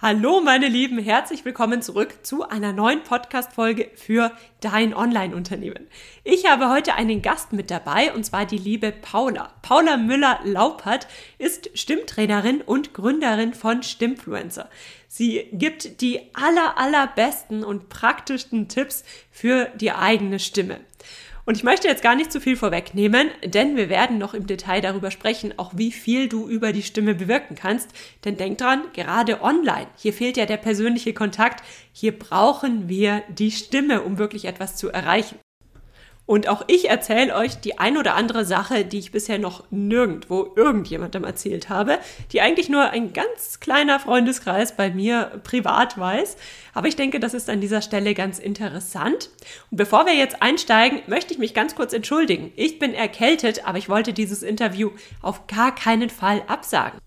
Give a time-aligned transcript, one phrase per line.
[0.00, 5.88] Hallo meine Lieben, herzlich willkommen zurück zu einer neuen Podcast-Folge für dein Online-Unternehmen.
[6.22, 9.52] Ich habe heute einen Gast mit dabei und zwar die liebe Paula.
[9.62, 11.08] Paula Müller-Laupert
[11.38, 14.70] ist Stimmtrainerin und Gründerin von Stimmfluencer.
[15.08, 19.02] Sie gibt die aller, allerbesten und praktischsten Tipps
[19.32, 20.78] für die eigene Stimme.
[21.48, 24.82] Und ich möchte jetzt gar nicht zu viel vorwegnehmen, denn wir werden noch im Detail
[24.82, 27.88] darüber sprechen, auch wie viel du über die Stimme bewirken kannst.
[28.26, 33.50] Denn denk dran, gerade online, hier fehlt ja der persönliche Kontakt, hier brauchen wir die
[33.50, 35.38] Stimme, um wirklich etwas zu erreichen.
[36.28, 40.52] Und auch ich erzähle euch die ein oder andere Sache, die ich bisher noch nirgendwo
[40.56, 41.98] irgendjemandem erzählt habe,
[42.32, 46.36] die eigentlich nur ein ganz kleiner Freundeskreis bei mir privat weiß.
[46.74, 49.30] Aber ich denke, das ist an dieser Stelle ganz interessant.
[49.70, 52.52] Und bevor wir jetzt einsteigen, möchte ich mich ganz kurz entschuldigen.
[52.56, 54.90] Ich bin erkältet, aber ich wollte dieses Interview
[55.22, 57.00] auf gar keinen Fall absagen.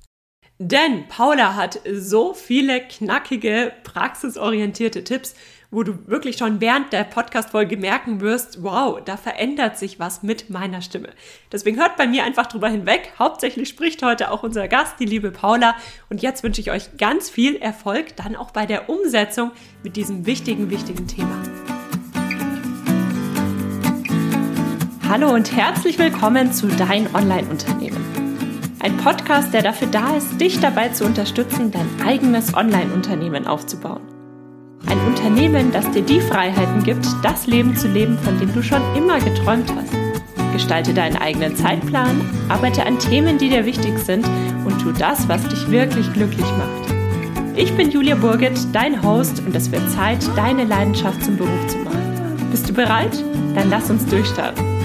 [0.57, 5.35] Denn Paula hat so viele knackige, praxisorientierte Tipps
[5.71, 10.49] wo du wirklich schon während der Podcast-Folge merken wirst, wow, da verändert sich was mit
[10.49, 11.09] meiner Stimme.
[11.49, 13.13] Deswegen hört bei mir einfach drüber hinweg.
[13.17, 15.75] Hauptsächlich spricht heute auch unser Gast, die liebe Paula.
[16.09, 20.25] Und jetzt wünsche ich euch ganz viel Erfolg dann auch bei der Umsetzung mit diesem
[20.25, 21.41] wichtigen, wichtigen Thema.
[25.07, 28.75] Hallo und herzlich willkommen zu Dein Online-Unternehmen.
[28.79, 34.20] Ein Podcast, der dafür da ist, dich dabei zu unterstützen, dein eigenes Online-Unternehmen aufzubauen.
[34.91, 38.81] Ein Unternehmen, das dir die Freiheiten gibt, das Leben zu leben, von dem du schon
[38.93, 39.93] immer geträumt hast.
[40.51, 44.27] Gestalte deinen eigenen Zeitplan, arbeite an Themen, die dir wichtig sind
[44.65, 46.93] und tu das, was dich wirklich glücklich macht.
[47.55, 51.77] Ich bin Julia Burget, dein Host und es wird Zeit, deine Leidenschaft zum Beruf zu
[51.77, 52.49] machen.
[52.51, 53.23] Bist du bereit?
[53.55, 54.80] Dann lass uns durchstarten.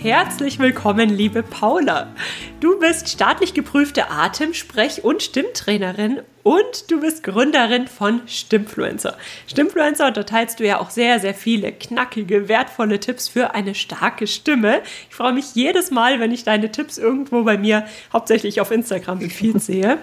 [0.00, 2.14] Herzlich willkommen, liebe Paula.
[2.60, 9.18] Du bist staatlich geprüfte Atem-, Sprech- und Stimmtrainerin und du bist Gründerin von Stimmfluencer.
[9.48, 14.28] Stimmfluencer, da teilst du ja auch sehr, sehr viele knackige, wertvolle Tipps für eine starke
[14.28, 14.82] Stimme.
[15.10, 19.20] Ich freue mich jedes Mal, wenn ich deine Tipps irgendwo bei mir, hauptsächlich auf Instagram,
[19.20, 19.98] im Feed sehe.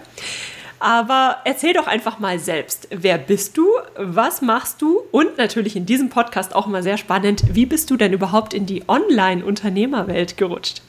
[0.80, 2.88] Aber erzähl doch einfach mal selbst.
[2.92, 3.68] Wer bist du?
[3.98, 5.02] Was machst du?
[5.12, 8.66] Und natürlich in diesem Podcast auch immer sehr spannend, wie bist du denn überhaupt in
[8.66, 10.82] die Online-Unternehmerwelt gerutscht?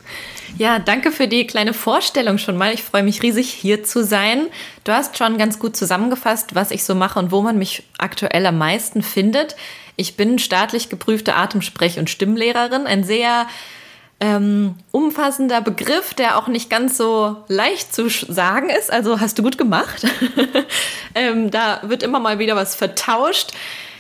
[0.59, 2.73] Ja, danke für die kleine Vorstellung schon mal.
[2.73, 4.47] Ich freue mich riesig, hier zu sein.
[4.85, 8.47] Du hast schon ganz gut zusammengefasst, was ich so mache und wo man mich aktuell
[8.47, 9.57] am meisten findet.
[9.97, 13.47] Ich bin staatlich geprüfte Atemsprech- und Stimmlehrerin, ein sehr
[14.19, 18.91] ähm, umfassender Begriff, der auch nicht ganz so leicht zu sagen ist.
[18.91, 20.07] Also hast du gut gemacht.
[21.15, 23.53] ähm, da wird immer mal wieder was vertauscht.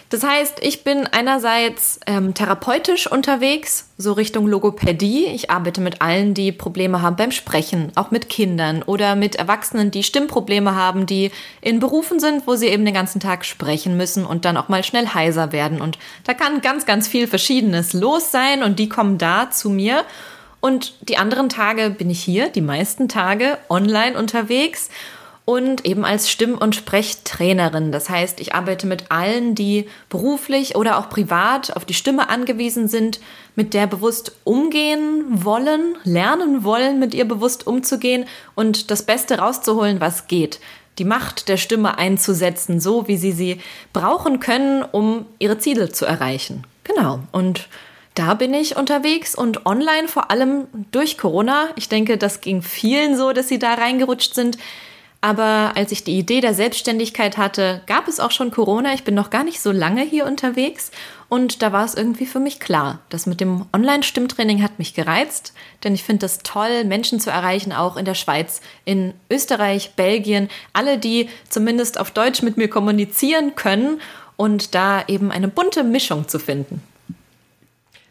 [0.09, 5.27] Das heißt, ich bin einerseits ähm, therapeutisch unterwegs, so Richtung Logopädie.
[5.27, 9.91] Ich arbeite mit allen, die Probleme haben beim Sprechen, auch mit Kindern oder mit Erwachsenen,
[9.91, 14.25] die Stimmprobleme haben, die in Berufen sind, wo sie eben den ganzen Tag sprechen müssen
[14.25, 15.81] und dann auch mal schnell heiser werden.
[15.81, 20.05] Und da kann ganz, ganz viel Verschiedenes los sein und die kommen da zu mir.
[20.61, 24.89] Und die anderen Tage bin ich hier, die meisten Tage online unterwegs
[25.47, 27.93] und eben als Stimm- und Sprechtrainerin.
[27.93, 32.89] Das heißt, ich arbeite mit allen, die beruflich oder auch privat auf die Stimme angewiesen
[32.89, 33.21] sind,
[33.55, 38.27] mit der bewusst umgehen wollen, lernen wollen, mit ihr bewusst umzugehen
[38.57, 40.59] und das Beste rauszuholen, was geht.
[40.99, 43.61] Die Macht der Stimme einzusetzen, so wie sie sie
[43.93, 46.65] brauchen können, um ihre Ziele zu erreichen.
[46.83, 47.21] Genau.
[47.31, 47.69] Und
[48.15, 51.69] da bin ich unterwegs und online vor allem durch Corona.
[51.77, 54.59] Ich denke, das ging vielen so, dass sie da reingerutscht sind
[55.27, 58.95] aber als ich die Idee der Selbstständigkeit hatte, gab es auch schon Corona.
[58.95, 60.93] Ich bin noch gar nicht so lange hier unterwegs.
[61.29, 63.01] Und da war es irgendwie für mich klar.
[63.09, 67.73] Das mit dem Online-Stimmtraining hat mich gereizt, denn ich finde es toll, Menschen zu erreichen,
[67.73, 73.57] auch in der Schweiz, in Österreich, Belgien, alle, die zumindest auf Deutsch mit mir kommunizieren
[73.57, 74.01] können
[74.37, 76.85] und da eben eine bunte Mischung zu finden.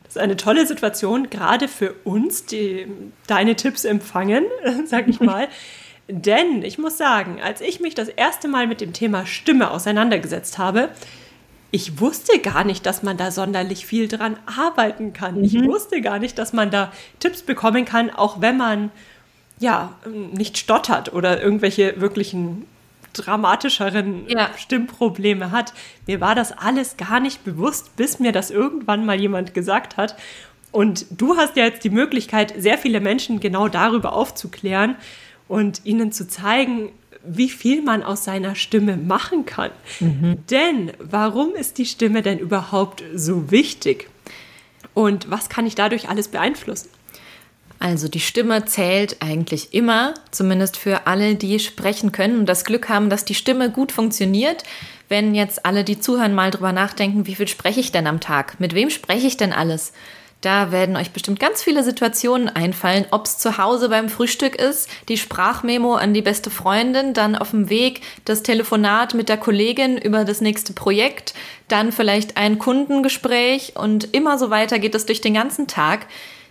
[0.03, 2.88] Das ist eine tolle Situation, gerade für uns, die
[3.26, 4.44] deine Tipps empfangen,
[4.85, 5.47] sag ich mal.
[6.07, 10.57] Denn ich muss sagen, als ich mich das erste Mal mit dem Thema Stimme auseinandergesetzt
[10.57, 10.90] habe,
[11.72, 15.40] ich wusste gar nicht, dass man da sonderlich viel dran arbeiten kann.
[15.40, 15.43] Mhm.
[15.43, 18.91] Ich wusste gar nicht, dass man da Tipps bekommen kann, auch wenn man
[19.59, 19.93] ja
[20.34, 22.66] nicht stottert oder irgendwelche wirklichen
[23.13, 24.49] dramatischeren ja.
[24.58, 25.73] Stimmprobleme hat.
[26.05, 30.16] Mir war das alles gar nicht bewusst, bis mir das irgendwann mal jemand gesagt hat.
[30.72, 34.96] Und du hast ja jetzt die Möglichkeit, sehr viele Menschen genau darüber aufzuklären
[35.47, 36.90] und ihnen zu zeigen,
[37.24, 39.72] wie viel man aus seiner Stimme machen kann.
[40.00, 40.38] Mhm.
[40.50, 44.09] Denn warum ist die Stimme denn überhaupt so wichtig?
[44.94, 46.90] Und was kann ich dadurch alles beeinflussen?
[47.80, 52.88] Also die Stimme zählt eigentlich immer, zumindest für alle, die sprechen können und das Glück
[52.88, 54.64] haben, dass die Stimme gut funktioniert.
[55.09, 58.59] Wenn jetzt alle, die zuhören, mal drüber nachdenken, wie viel spreche ich denn am Tag?
[58.59, 59.92] Mit wem spreche ich denn alles?
[60.46, 64.88] Da werden euch bestimmt ganz viele Situationen einfallen, ob es zu Hause beim Frühstück ist,
[65.09, 69.97] die Sprachmemo an die beste Freundin, dann auf dem Weg das Telefonat mit der Kollegin
[69.97, 71.34] über das nächste Projekt,
[71.68, 76.06] dann vielleicht ein Kundengespräch und immer so weiter geht es durch den ganzen Tag.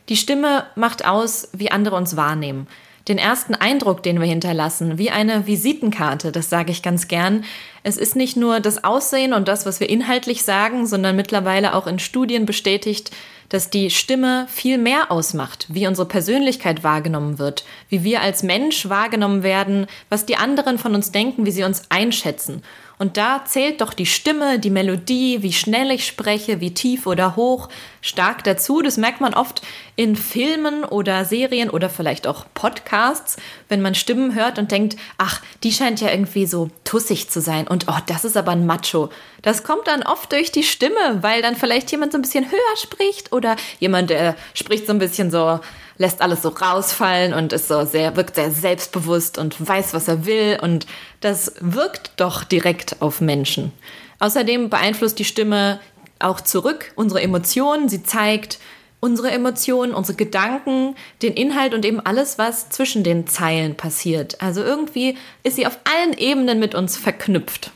[0.09, 2.67] Die Stimme macht aus, wie andere uns wahrnehmen.
[3.07, 7.45] Den ersten Eindruck, den wir hinterlassen, wie eine Visitenkarte, das sage ich ganz gern.
[7.83, 11.87] Es ist nicht nur das Aussehen und das, was wir inhaltlich sagen, sondern mittlerweile auch
[11.87, 13.11] in Studien bestätigt,
[13.51, 18.89] dass die Stimme viel mehr ausmacht, wie unsere Persönlichkeit wahrgenommen wird, wie wir als Mensch
[18.89, 22.63] wahrgenommen werden, was die anderen von uns denken, wie sie uns einschätzen.
[22.99, 27.35] Und da zählt doch die Stimme, die Melodie, wie schnell ich spreche, wie tief oder
[27.35, 27.69] hoch
[28.01, 28.83] stark dazu.
[28.83, 29.63] Das merkt man oft
[29.97, 33.37] in Filmen oder Serien oder vielleicht auch Podcasts,
[33.69, 37.67] wenn man Stimmen hört und denkt, ach, die scheint ja irgendwie so tussig zu sein
[37.67, 39.11] und oh, das ist aber ein Macho.
[39.43, 42.77] Das kommt dann oft durch die Stimme, weil dann vielleicht jemand so ein bisschen höher
[42.77, 45.61] spricht oder jemand, der spricht so ein bisschen so
[45.97, 50.27] lässt alles so rausfallen und ist so sehr, wirkt sehr selbstbewusst und weiß, was er
[50.27, 50.87] will und
[51.21, 53.73] das wirkt doch direkt auf Menschen.
[54.19, 55.81] Außerdem beeinflusst die Stimme
[56.19, 57.89] auch zurück unsere Emotionen.
[57.89, 58.59] Sie zeigt
[59.01, 64.41] unsere Emotionen, unsere Gedanken, den Inhalt und eben alles, was zwischen den Zeilen passiert.
[64.41, 67.71] Also irgendwie ist sie auf allen Ebenen mit uns verknüpft.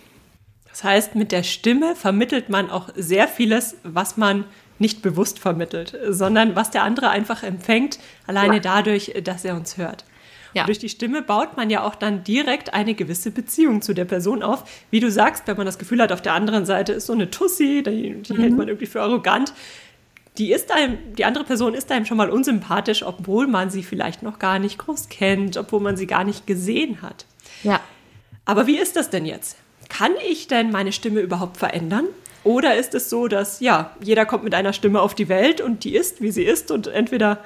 [0.70, 4.44] Das heißt, mit der Stimme vermittelt man auch sehr vieles, was man
[4.78, 8.60] nicht bewusst vermittelt, sondern was der andere einfach empfängt, alleine ja.
[8.60, 10.04] dadurch, dass er uns hört.
[10.54, 10.64] Ja.
[10.64, 14.42] durch die Stimme baut man ja auch dann direkt eine gewisse Beziehung zu der Person
[14.42, 14.64] auf.
[14.90, 17.30] Wie du sagst, wenn man das Gefühl hat, auf der anderen Seite ist so eine
[17.30, 18.38] Tussi, die, die mhm.
[18.38, 19.52] hält man irgendwie für arrogant.
[20.38, 24.22] Die, ist einem, die andere Person ist einem schon mal unsympathisch, obwohl man sie vielleicht
[24.22, 27.26] noch gar nicht groß kennt, obwohl man sie gar nicht gesehen hat.
[27.62, 27.80] Ja.
[28.44, 29.56] Aber wie ist das denn jetzt?
[29.88, 32.04] Kann ich denn meine Stimme überhaupt verändern?
[32.44, 35.84] Oder ist es so, dass ja, jeder kommt mit einer Stimme auf die Welt und
[35.84, 37.38] die ist, wie sie ist und entweder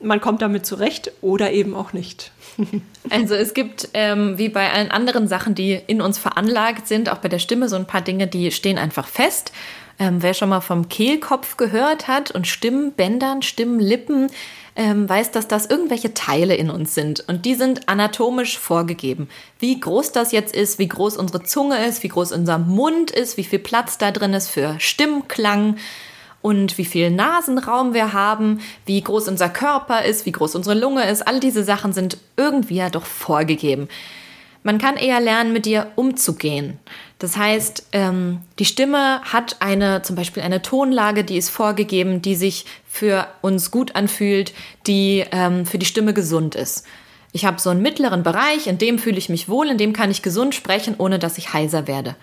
[0.00, 2.32] man kommt damit zurecht oder eben auch nicht.
[3.10, 7.18] Also es gibt, ähm, wie bei allen anderen Sachen, die in uns veranlagt sind, auch
[7.18, 9.52] bei der Stimme so ein paar Dinge, die stehen einfach fest.
[10.02, 14.32] Ähm, wer schon mal vom Kehlkopf gehört hat und Stimmbändern, Stimmlippen,
[14.74, 19.28] ähm, weiß, dass das irgendwelche Teile in uns sind und die sind anatomisch vorgegeben.
[19.60, 23.36] Wie groß das jetzt ist, wie groß unsere Zunge ist, wie groß unser Mund ist,
[23.36, 25.76] wie viel Platz da drin ist für Stimmklang
[26.40, 31.08] und wie viel Nasenraum wir haben, wie groß unser Körper ist, wie groß unsere Lunge
[31.08, 31.28] ist.
[31.28, 33.86] All diese Sachen sind irgendwie ja doch vorgegeben.
[34.64, 36.78] Man kann eher lernen, mit dir umzugehen.
[37.22, 42.34] Das heißt, ähm, die Stimme hat eine, zum Beispiel eine Tonlage, die ist vorgegeben, die
[42.34, 44.52] sich für uns gut anfühlt,
[44.88, 46.84] die ähm, für die Stimme gesund ist.
[47.30, 50.10] Ich habe so einen mittleren Bereich, in dem fühle ich mich wohl, in dem kann
[50.10, 52.16] ich gesund sprechen, ohne dass ich heiser werde.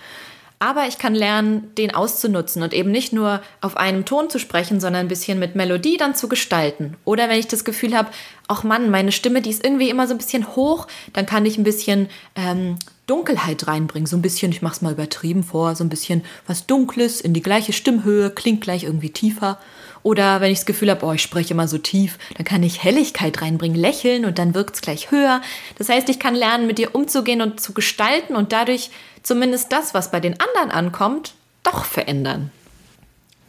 [0.61, 4.81] Aber ich kann lernen, den auszunutzen und eben nicht nur auf einem Ton zu sprechen,
[4.81, 6.97] sondern ein bisschen mit Melodie dann zu gestalten.
[7.05, 8.09] Oder wenn ich das Gefühl habe,
[8.49, 11.57] ach Mann, meine Stimme, die ist irgendwie immer so ein bisschen hoch, dann kann ich
[11.57, 12.77] ein bisschen ähm,
[13.09, 14.05] Dunkelheit reinbringen.
[14.05, 17.33] So ein bisschen, ich mache es mal übertrieben vor, so ein bisschen was Dunkles in
[17.33, 19.57] die gleiche Stimmhöhe, klingt gleich irgendwie tiefer.
[20.03, 22.83] Oder wenn ich das Gefühl habe, oh, ich spreche immer so tief, dann kann ich
[22.83, 25.41] Helligkeit reinbringen, lächeln und dann wirkt es gleich höher.
[25.77, 28.91] Das heißt, ich kann lernen, mit dir umzugehen und zu gestalten und dadurch
[29.23, 32.51] zumindest das, was bei den anderen ankommt, doch verändern.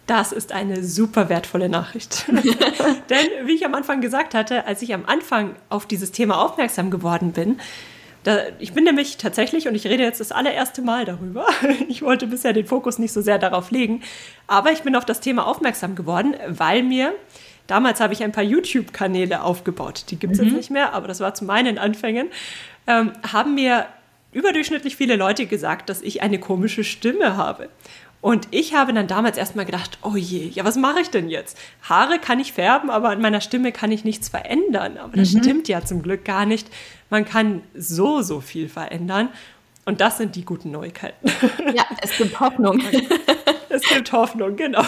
[0.07, 2.25] Das ist eine super wertvolle Nachricht.
[3.11, 6.91] Denn wie ich am Anfang gesagt hatte, als ich am Anfang auf dieses Thema aufmerksam
[6.91, 7.61] geworden bin,
[8.23, 11.47] da, ich bin nämlich tatsächlich, und ich rede jetzt das allererste Mal darüber,
[11.89, 14.03] ich wollte bisher den Fokus nicht so sehr darauf legen,
[14.47, 17.15] aber ich bin auf das Thema aufmerksam geworden, weil mir,
[17.67, 20.47] damals habe ich ein paar YouTube-Kanäle aufgebaut, die gibt es mhm.
[20.47, 22.29] jetzt nicht mehr, aber das war zu meinen Anfängen,
[22.87, 23.87] ähm, haben mir
[24.33, 27.69] überdurchschnittlich viele Leute gesagt, dass ich eine komische Stimme habe.
[28.21, 31.59] Und ich habe dann damals erstmal gedacht, oh je, ja, was mache ich denn jetzt?
[31.83, 34.99] Haare kann ich färben, aber an meiner Stimme kann ich nichts verändern.
[34.99, 35.43] Aber das mhm.
[35.43, 36.69] stimmt ja zum Glück gar nicht.
[37.11, 39.29] Man kann so, so viel verändern.
[39.85, 41.31] Und das sind die guten Neuigkeiten.
[41.75, 42.81] Ja, es gibt Hoffnung.
[43.73, 44.83] Es gibt Hoffnung, genau.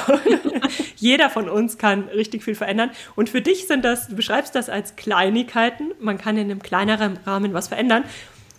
[0.97, 2.91] Jeder von uns kann richtig viel verändern.
[3.15, 5.93] Und für dich sind das, du beschreibst das als Kleinigkeiten.
[6.01, 8.03] Man kann in einem kleineren Rahmen was verändern.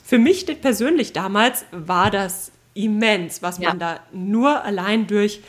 [0.04, 3.96] Für mich persönlich damals war das immens, was man ja.
[3.96, 5.42] da nur allein durch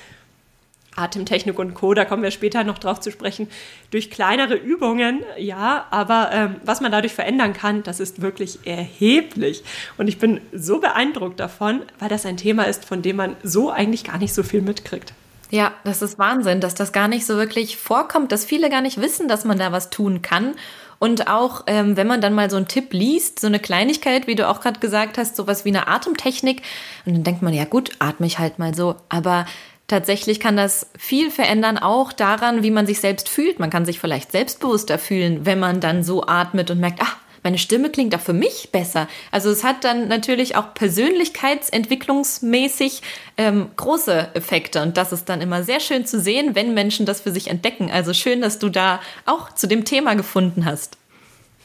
[0.96, 3.48] Atemtechnik und Co., da kommen wir später noch drauf zu sprechen,
[3.90, 9.64] durch kleinere Übungen, ja, aber ähm, was man dadurch verändern kann, das ist wirklich erheblich.
[9.98, 13.70] Und ich bin so beeindruckt davon, weil das ein Thema ist, von dem man so
[13.70, 15.12] eigentlich gar nicht so viel mitkriegt.
[15.50, 19.00] Ja, das ist Wahnsinn, dass das gar nicht so wirklich vorkommt, dass viele gar nicht
[19.00, 20.54] wissen, dass man da was tun kann.
[20.98, 24.36] Und auch, ähm, wenn man dann mal so einen Tipp liest, so eine Kleinigkeit, wie
[24.36, 26.62] du auch gerade gesagt hast, sowas wie eine Atemtechnik,
[27.04, 28.96] und dann denkt man, ja gut, atme ich halt mal so.
[29.08, 29.46] Aber
[29.86, 33.58] tatsächlich kann das viel verändern, auch daran, wie man sich selbst fühlt.
[33.58, 37.58] Man kann sich vielleicht selbstbewusster fühlen, wenn man dann so atmet und merkt, ach, meine
[37.58, 39.06] Stimme klingt auch für mich besser.
[39.30, 43.02] Also es hat dann natürlich auch persönlichkeitsentwicklungsmäßig
[43.36, 47.20] ähm, große Effekte und das ist dann immer sehr schön zu sehen, wenn Menschen das
[47.20, 47.90] für sich entdecken.
[47.90, 50.96] Also schön, dass du da auch zu dem Thema gefunden hast.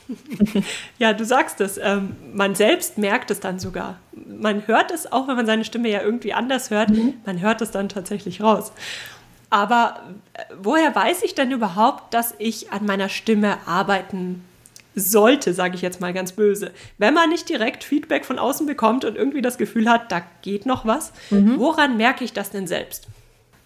[0.98, 1.78] Ja, du sagst es.
[1.78, 4.00] Ähm, man selbst merkt es dann sogar.
[4.14, 6.90] Man hört es auch, wenn man seine Stimme ja irgendwie anders hört.
[6.90, 7.16] Mhm.
[7.26, 8.72] Man hört es dann tatsächlich raus.
[9.50, 10.02] Aber
[10.34, 14.44] äh, woher weiß ich denn überhaupt, dass ich an meiner Stimme arbeiten
[14.96, 19.06] sollte, sage ich jetzt mal ganz böse, wenn man nicht direkt Feedback von außen bekommt
[19.06, 21.60] und irgendwie das Gefühl hat, da geht noch was, mhm.
[21.60, 23.08] woran merke ich das denn selbst?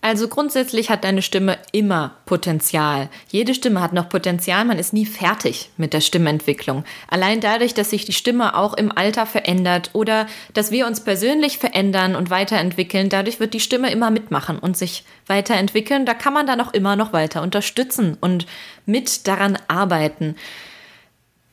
[0.03, 3.09] Also grundsätzlich hat deine Stimme immer Potenzial.
[3.29, 6.83] Jede Stimme hat noch Potenzial, man ist nie fertig mit der Stimmentwicklung.
[7.07, 11.57] Allein dadurch, dass sich die Stimme auch im Alter verändert oder dass wir uns persönlich
[11.57, 16.05] verändern und weiterentwickeln, dadurch wird die Stimme immer mitmachen und sich weiterentwickeln.
[16.05, 18.45] Da kann man dann auch immer noch weiter unterstützen und
[18.85, 20.35] mit daran arbeiten.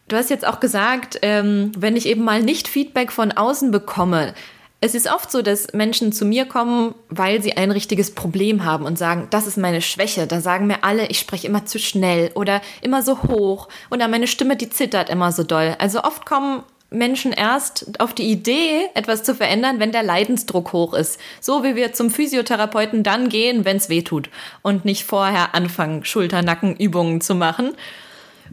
[0.09, 4.35] Du hast jetzt auch gesagt, ähm, wenn ich eben mal nicht Feedback von außen bekomme,
[4.81, 8.87] es ist oft so, dass Menschen zu mir kommen, weil sie ein richtiges Problem haben
[8.87, 10.27] und sagen, das ist meine Schwäche.
[10.27, 14.27] Da sagen mir alle, ich spreche immer zu schnell oder immer so hoch oder meine
[14.27, 15.77] Stimme, die zittert immer so doll.
[15.79, 20.95] Also oft kommen Menschen erst auf die Idee, etwas zu verändern, wenn der Leidensdruck hoch
[20.95, 21.21] ist.
[21.41, 24.31] So wie wir zum Physiotherapeuten dann gehen, wenn es weh tut
[24.63, 27.77] und nicht vorher anfangen, Schulter-Nacken-Übungen zu machen.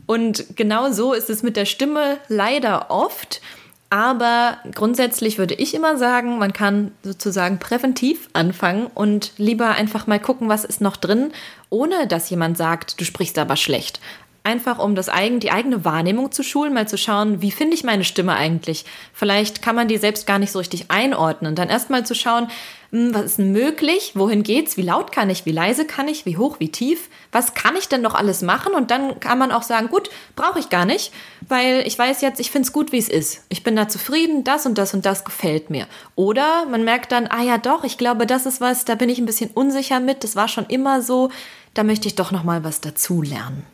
[0.06, 3.42] Und genau so ist es mit der Stimme leider oft.
[3.90, 10.20] Aber grundsätzlich würde ich immer sagen, man kann sozusagen präventiv anfangen und lieber einfach mal
[10.20, 11.32] gucken, was ist noch drin,
[11.70, 14.02] ohne dass jemand sagt, du sprichst aber schlecht.
[14.44, 17.84] Einfach um das eigen, die eigene Wahrnehmung zu schulen, mal zu schauen, wie finde ich
[17.84, 18.86] meine Stimme eigentlich?
[19.14, 21.56] Vielleicht kann man die selbst gar nicht so richtig einordnen.
[21.56, 22.48] Dann erstmal zu schauen,
[22.92, 24.14] was ist denn möglich?
[24.16, 24.78] Wohin geht's?
[24.78, 25.46] Wie laut kann ich?
[25.46, 26.26] Wie leise kann ich?
[26.26, 26.60] Wie hoch?
[26.60, 27.10] Wie tief?
[27.32, 28.74] Was kann ich denn noch alles machen?
[28.74, 31.12] Und dann kann man auch sagen, gut, brauche ich gar nicht,
[31.48, 33.44] weil ich weiß jetzt, ich finde es gut, wie es ist.
[33.50, 35.88] Ich bin da zufrieden, das und das und das gefällt mir.
[36.16, 39.20] Oder man merkt dann, ah ja doch, ich glaube, das ist was, da bin ich
[39.20, 41.30] ein bisschen unsicher mit, das war schon immer so,
[41.74, 43.66] da möchte ich doch noch mal was dazu lernen.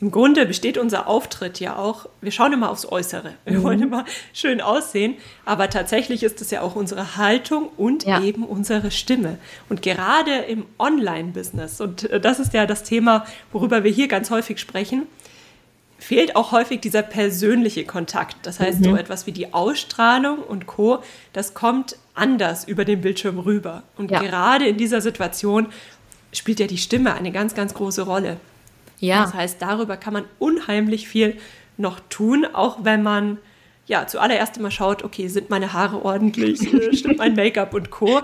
[0.00, 3.34] Im Grunde besteht unser Auftritt ja auch, wir schauen immer aufs Äußere.
[3.44, 3.62] Wir mhm.
[3.62, 8.22] wollen immer schön aussehen, aber tatsächlich ist es ja auch unsere Haltung und ja.
[8.22, 9.36] eben unsere Stimme.
[9.68, 14.30] Und gerade im Online-Business, und äh, das ist ja das Thema, worüber wir hier ganz
[14.30, 15.06] häufig sprechen,
[15.98, 18.36] fehlt auch häufig dieser persönliche Kontakt.
[18.44, 18.84] Das heißt, mhm.
[18.84, 21.02] so etwas wie die Ausstrahlung und Co.,
[21.34, 23.82] das kommt anders über den Bildschirm rüber.
[23.98, 24.20] Und ja.
[24.20, 25.66] gerade in dieser Situation
[26.32, 28.38] spielt ja die Stimme eine ganz, ganz große Rolle.
[29.00, 29.22] Ja.
[29.24, 31.36] Das heißt, darüber kann man unheimlich viel
[31.76, 33.38] noch tun, auch wenn man
[33.86, 36.60] ja zuallererst immer schaut, okay, sind meine Haare ordentlich,
[36.98, 38.20] stimmt mein Make-up und Co.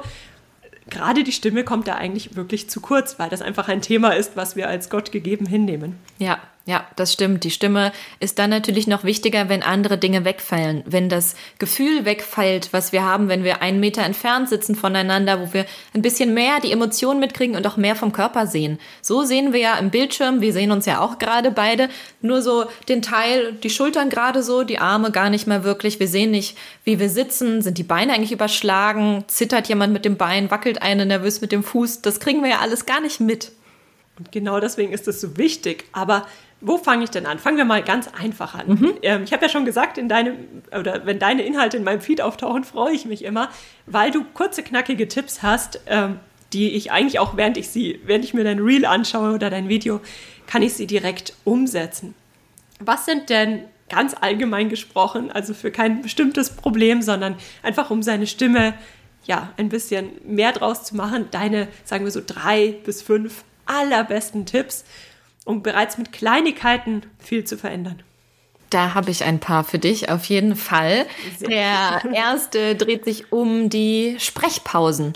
[0.89, 4.37] Gerade die Stimme kommt da eigentlich wirklich zu kurz, weil das einfach ein Thema ist,
[4.37, 5.99] was wir als Gott gegeben hinnehmen.
[6.19, 7.45] Ja, ja, das stimmt.
[7.45, 10.83] Die Stimme ist dann natürlich noch wichtiger, wenn andere Dinge wegfallen.
[10.85, 15.55] Wenn das Gefühl wegfällt, was wir haben, wenn wir einen Meter entfernt sitzen voneinander, wo
[15.55, 18.81] wir ein bisschen mehr die Emotionen mitkriegen und auch mehr vom Körper sehen.
[19.01, 21.89] So sehen wir ja im Bildschirm, wir sehen uns ja auch gerade beide,
[22.21, 26.01] nur so den Teil, die Schultern gerade so, die Arme gar nicht mehr wirklich.
[26.01, 30.17] Wir sehen nicht, wie wir sitzen, sind die Beine eigentlich überschlagen, zittert jemand mit dem
[30.17, 32.03] Bein, wackelt eine nervös mit dem Fuß.
[32.03, 33.53] Das kriegen wir ja alles gar nicht mit.
[34.19, 35.85] Und genau deswegen ist es so wichtig.
[35.93, 36.27] Aber
[36.67, 37.39] wo fange ich denn an?
[37.39, 38.69] Fangen wir mal ganz einfach an.
[38.69, 38.95] Mhm.
[39.03, 40.37] Ähm, ich habe ja schon gesagt, in deinem,
[40.77, 43.51] oder wenn deine Inhalte in meinem Feed auftauchen, freue ich mich immer,
[43.87, 46.19] weil du kurze, knackige Tipps hast, ähm,
[46.53, 49.69] die ich eigentlich auch, während ich sie, während ich mir dein Reel anschaue oder dein
[49.69, 50.01] Video,
[50.49, 52.15] kann ich sie direkt umsetzen.
[52.81, 58.27] Was sind denn ganz allgemein gesprochen, also für kein bestimmtes Problem, sondern einfach um seine
[58.27, 58.75] Stimme
[59.25, 64.47] ja ein bisschen mehr draus zu machen, deine, sagen wir so, drei bis fünf allerbesten
[64.47, 64.85] Tipps,
[65.47, 68.03] um bereits mit Kleinigkeiten viel zu verändern.
[68.69, 71.07] Da habe ich ein paar für dich, auf jeden Fall.
[71.41, 75.15] Der erste dreht sich um die Sprechpausen.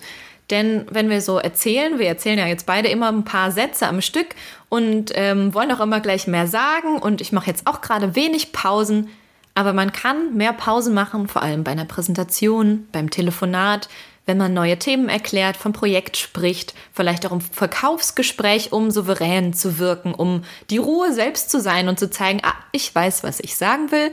[0.50, 4.00] Denn wenn wir so erzählen, wir erzählen ja jetzt beide immer ein paar Sätze am
[4.00, 4.34] Stück
[4.68, 6.98] und ähm, wollen auch immer gleich mehr sagen.
[6.98, 9.08] Und ich mache jetzt auch gerade wenig Pausen.
[9.54, 13.88] Aber man kann mehr Pausen machen, vor allem bei einer Präsentation, beim Telefonat,
[14.26, 19.78] wenn man neue Themen erklärt, vom Projekt spricht, vielleicht auch im Verkaufsgespräch, um souverän zu
[19.78, 23.56] wirken, um die Ruhe selbst zu sein und zu zeigen, ah, ich weiß, was ich
[23.56, 24.12] sagen will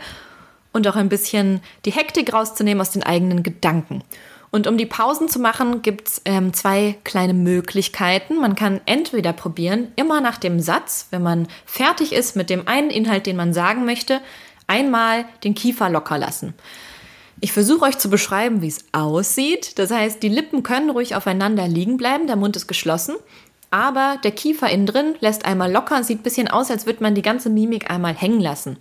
[0.73, 4.03] und auch ein bisschen die Hektik rauszunehmen aus den eigenen Gedanken.
[4.49, 8.37] Und um die Pausen zu machen, gibt es ähm, zwei kleine Möglichkeiten.
[8.37, 12.89] Man kann entweder probieren, immer nach dem Satz, wenn man fertig ist mit dem einen
[12.89, 14.21] Inhalt, den man sagen möchte,
[14.65, 16.53] einmal den Kiefer locker lassen.
[17.39, 19.77] Ich versuche euch zu beschreiben, wie es aussieht.
[19.77, 23.15] Das heißt, die Lippen können ruhig aufeinander liegen bleiben, der Mund ist geschlossen,
[23.69, 27.15] aber der Kiefer innen drin lässt einmal locker, sieht ein bisschen aus, als würde man
[27.15, 28.77] die ganze Mimik einmal hängen lassen.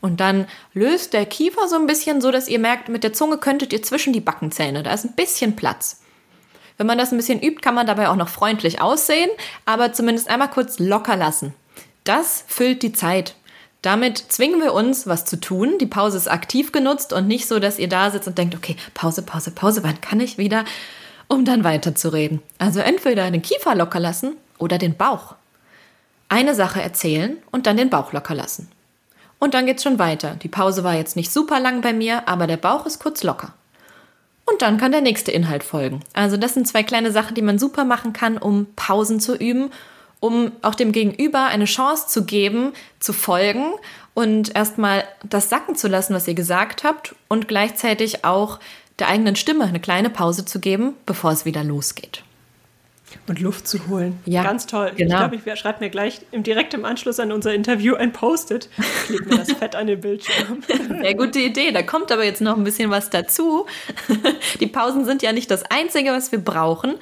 [0.00, 3.38] Und dann löst der Kiefer so ein bisschen, so dass ihr merkt, mit der Zunge
[3.38, 6.02] könntet ihr zwischen die Backenzähne, da ist ein bisschen Platz.
[6.78, 9.30] Wenn man das ein bisschen übt, kann man dabei auch noch freundlich aussehen,
[9.66, 11.52] aber zumindest einmal kurz locker lassen.
[12.04, 13.34] Das füllt die Zeit.
[13.82, 15.78] Damit zwingen wir uns, was zu tun.
[15.78, 18.76] Die Pause ist aktiv genutzt und nicht so, dass ihr da sitzt und denkt, okay,
[18.94, 20.64] Pause, Pause, Pause, wann kann ich wieder,
[21.28, 22.42] um dann weiterzureden.
[22.58, 25.36] Also entweder den Kiefer locker lassen oder den Bauch.
[26.28, 28.68] Eine Sache erzählen und dann den Bauch locker lassen.
[29.38, 30.34] Und dann geht's schon weiter.
[30.42, 33.54] Die Pause war jetzt nicht super lang bei mir, aber der Bauch ist kurz locker.
[34.44, 36.00] Und dann kann der nächste Inhalt folgen.
[36.14, 39.70] Also das sind zwei kleine Sachen, die man super machen kann, um Pausen zu üben,
[40.20, 43.72] um auch dem Gegenüber eine Chance zu geben, zu folgen
[44.14, 48.58] und erstmal das sacken zu lassen, was ihr gesagt habt und gleichzeitig auch
[48.98, 52.22] der eigenen Stimme eine kleine Pause zu geben, bevor es wieder losgeht.
[53.26, 54.18] Und Luft zu holen.
[54.26, 54.92] Ja, Ganz toll.
[54.96, 55.26] genau.
[55.26, 58.68] Ich glaube, ich schreibe mir gleich im, direkt im Anschluss an unser Interview ein Post-it.
[59.08, 60.62] Leg mir das Fett an den Bildschirm.
[61.02, 61.70] Sehr gute Idee.
[61.72, 63.66] Da kommt aber jetzt noch ein bisschen was dazu.
[64.60, 66.96] Die Pausen sind ja nicht das Einzige, was wir brauchen.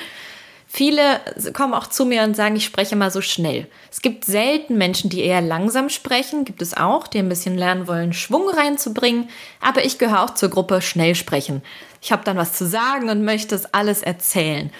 [0.76, 1.22] Viele
[1.54, 3.66] kommen auch zu mir und sagen, ich spreche mal so schnell.
[3.90, 7.88] Es gibt selten Menschen, die eher langsam sprechen, gibt es auch, die ein bisschen lernen
[7.88, 9.30] wollen, Schwung reinzubringen.
[9.62, 11.62] Aber ich gehöre auch zur Gruppe schnell sprechen.
[12.02, 14.70] Ich habe dann was zu sagen und möchte es alles erzählen.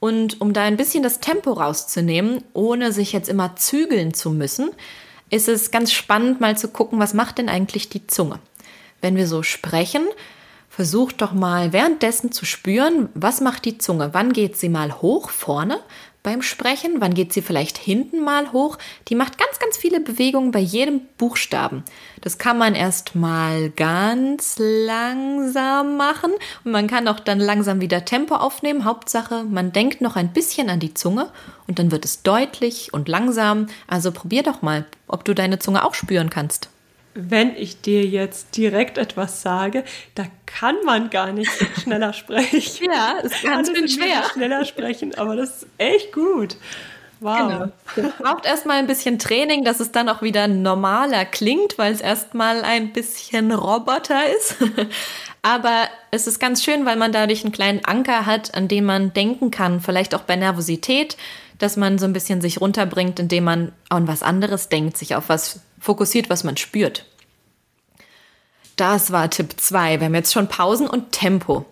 [0.00, 4.72] Und um da ein bisschen das Tempo rauszunehmen, ohne sich jetzt immer zügeln zu müssen,
[5.30, 8.38] ist es ganz spannend mal zu gucken, was macht denn eigentlich die Zunge.
[9.00, 10.02] Wenn wir so sprechen,
[10.78, 14.10] versucht doch mal währenddessen zu spüren, was macht die Zunge.
[14.12, 15.80] Wann geht sie mal hoch vorne
[16.22, 17.00] beim Sprechen?
[17.00, 18.78] Wann geht sie vielleicht hinten mal hoch?
[19.08, 21.82] Die macht ganz, ganz viele Bewegungen bei jedem Buchstaben.
[22.20, 26.30] Das kann man erst mal ganz langsam machen
[26.62, 28.84] und man kann auch dann langsam wieder Tempo aufnehmen.
[28.84, 31.28] Hauptsache, man denkt noch ein bisschen an die Zunge
[31.66, 33.66] und dann wird es deutlich und langsam.
[33.88, 36.68] Also probier doch mal, ob du deine Zunge auch spüren kannst
[37.20, 39.82] wenn ich dir jetzt direkt etwas sage,
[40.14, 41.50] da kann man gar nicht
[41.82, 42.88] schneller sprechen.
[42.92, 44.22] Ja, ist ganz schön schwer.
[44.32, 46.56] Schneller sprechen, aber das ist echt gut.
[47.18, 47.72] Wow.
[47.96, 48.08] Genau.
[48.08, 52.00] Es braucht erstmal ein bisschen Training, dass es dann auch wieder normaler klingt, weil es
[52.00, 54.56] erstmal ein bisschen Roboter ist.
[55.42, 59.12] Aber es ist ganz schön, weil man dadurch einen kleinen Anker hat, an dem man
[59.12, 61.16] denken kann, vielleicht auch bei Nervosität,
[61.58, 65.28] dass man so ein bisschen sich runterbringt, indem man an was anderes denkt, sich auf
[65.28, 67.04] was fokussiert, was man spürt.
[68.76, 69.98] Das war Tipp 2.
[70.00, 71.66] Wir haben jetzt schon Pausen und Tempo.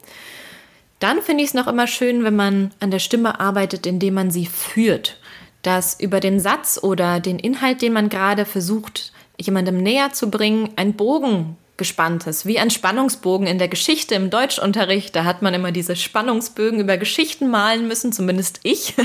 [0.99, 4.31] Dann finde ich es noch immer schön, wenn man an der Stimme arbeitet, indem man
[4.31, 5.19] sie führt.
[5.63, 10.71] Dass über den Satz oder den Inhalt, den man gerade versucht, jemandem näher zu bringen,
[10.77, 15.15] ein Bogen gespannt ist, wie ein Spannungsbogen in der Geschichte im Deutschunterricht.
[15.15, 18.95] Da hat man immer diese Spannungsbögen über Geschichten malen müssen, zumindest ich.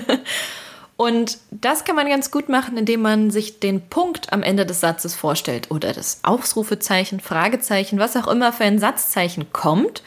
[1.02, 4.82] Und das kann man ganz gut machen, indem man sich den Punkt am Ende des
[4.82, 10.04] Satzes vorstellt oder das Ausrufezeichen, Fragezeichen, was auch immer für ein Satzzeichen kommt.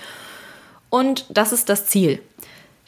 [0.91, 2.23] Und das ist das Ziel.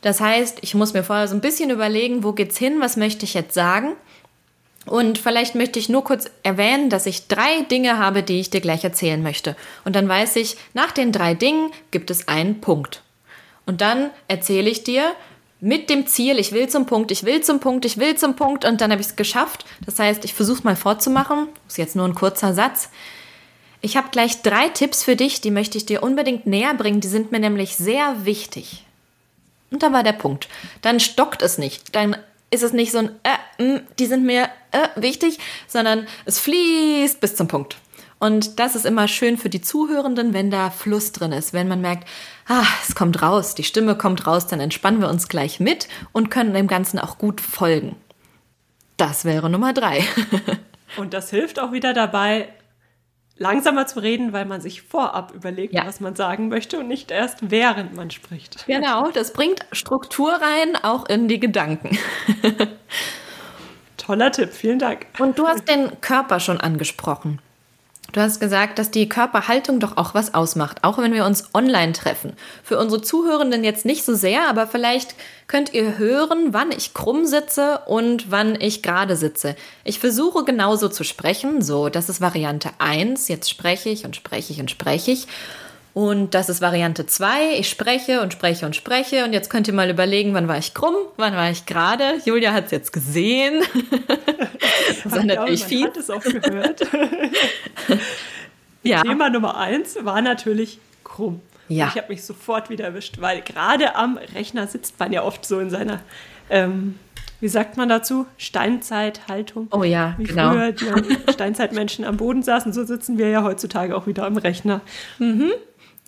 [0.03, 3.25] Das heißt, ich muss mir vorher so ein bisschen überlegen, wo geht's hin, was möchte
[3.25, 3.95] ich jetzt sagen?
[4.85, 8.61] Und vielleicht möchte ich nur kurz erwähnen, dass ich drei Dinge habe, die ich dir
[8.61, 9.57] gleich erzählen möchte.
[9.85, 13.03] Und dann weiß ich, nach den drei Dingen gibt es einen Punkt.
[13.65, 15.13] Und dann erzähle ich dir,
[15.61, 18.65] mit dem Ziel, ich will zum Punkt, ich will zum Punkt, ich will zum Punkt
[18.65, 19.65] und dann habe ich es geschafft.
[19.85, 21.49] Das heißt, ich versuche mal fortzumachen.
[21.67, 22.91] Ist jetzt nur ein kurzer Satz.
[23.81, 27.01] Ich habe gleich drei Tipps für dich, die möchte ich dir unbedingt näher bringen.
[27.01, 28.85] Die sind mir nämlich sehr wichtig.
[29.71, 30.49] Und da war der Punkt.
[30.83, 31.95] Dann stockt es nicht.
[31.95, 32.17] Dann
[32.51, 36.39] ist es nicht so ein, äh, mh, mm, die sind mir äh, wichtig, sondern es
[36.39, 37.77] fließt bis zum Punkt.
[38.19, 41.83] Und das ist immer schön für die Zuhörenden, wenn da Fluss drin ist, wenn man
[41.83, 42.09] merkt,
[42.49, 46.31] ah, es kommt raus, die Stimme kommt raus, dann entspannen wir uns gleich mit und
[46.31, 47.97] können dem Ganzen auch gut folgen.
[48.97, 50.03] Das wäre Nummer drei.
[50.97, 52.49] und das hilft auch wieder dabei,
[53.37, 55.87] langsamer zu reden, weil man sich vorab überlegt, ja.
[55.87, 58.67] was man sagen möchte und nicht erst während man spricht.
[58.67, 61.99] Genau, das bringt Struktur rein, auch in die Gedanken.
[63.99, 65.07] Toller Tipp, vielen Dank.
[65.19, 67.41] Und du hast den Körper schon angesprochen.
[68.13, 71.93] Du hast gesagt, dass die Körperhaltung doch auch was ausmacht, auch wenn wir uns online
[71.93, 72.33] treffen.
[72.63, 75.15] Für unsere Zuhörenden jetzt nicht so sehr, aber vielleicht
[75.49, 79.57] könnt ihr hören, wann ich krumm sitze und wann ich gerade sitze.
[79.85, 83.29] Ich versuche genauso zu sprechen, so, das ist Variante 1.
[83.29, 85.27] Jetzt spreche ich und spreche ich und spreche ich.
[85.97, 87.55] Und das ist Variante 2.
[87.59, 89.25] Ich spreche und spreche und spreche.
[89.25, 92.21] Und jetzt könnt ihr mal überlegen, wann war ich krumm, wann war ich gerade.
[92.27, 93.63] Julia hat es jetzt gesehen.
[95.03, 95.79] das ist natürlich viel.
[95.79, 96.87] Ich hat es auch gehört.
[98.83, 99.01] ja.
[99.05, 101.41] Thema Nummer 1 war natürlich krumm.
[101.69, 101.89] Ja.
[101.89, 105.61] ich habe mich sofort wieder erwischt, weil gerade am Rechner sitzt man ja oft so
[105.61, 106.03] in seiner,
[106.51, 106.99] ähm,
[107.41, 109.69] wie sagt man dazu, Steinzeithaltung.
[109.71, 110.51] Oh ja, wie genau.
[110.51, 114.83] früher die Steinzeitmenschen am Boden saßen, so sitzen wir ja heutzutage auch wieder am Rechner.
[115.19, 115.53] Mhm.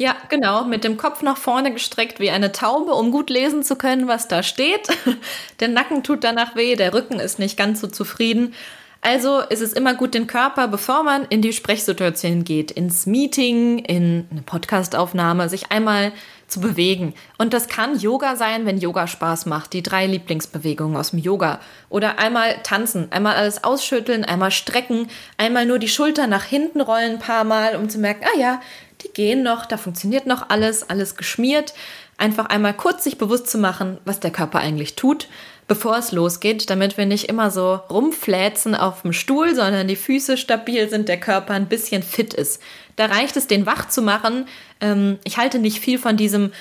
[0.00, 3.74] Ja, genau, mit dem Kopf nach vorne gestreckt wie eine Taube, um gut lesen zu
[3.74, 4.88] können, was da steht.
[5.60, 8.54] der Nacken tut danach weh, der Rücken ist nicht ganz so zufrieden.
[9.00, 13.78] Also ist es immer gut, den Körper, bevor man in die Sprechsituation geht, ins Meeting,
[13.80, 16.12] in eine Podcastaufnahme, sich einmal
[16.46, 17.14] zu bewegen.
[17.36, 19.72] Und das kann Yoga sein, wenn Yoga Spaß macht.
[19.72, 21.60] Die drei Lieblingsbewegungen aus dem Yoga.
[21.90, 27.12] Oder einmal tanzen, einmal alles ausschütteln, einmal strecken, einmal nur die Schulter nach hinten rollen
[27.12, 28.60] ein paar Mal, um zu merken, ah ja,
[29.02, 31.74] die gehen noch, da funktioniert noch alles, alles geschmiert.
[32.16, 35.28] Einfach einmal kurz sich bewusst zu machen, was der Körper eigentlich tut
[35.68, 40.38] bevor es losgeht, damit wir nicht immer so rumfläzen auf dem Stuhl, sondern die Füße
[40.38, 42.60] stabil sind, der Körper ein bisschen fit ist.
[42.96, 44.48] Da reicht es, den wach zu machen.
[44.80, 46.52] Ähm, ich halte nicht viel von diesem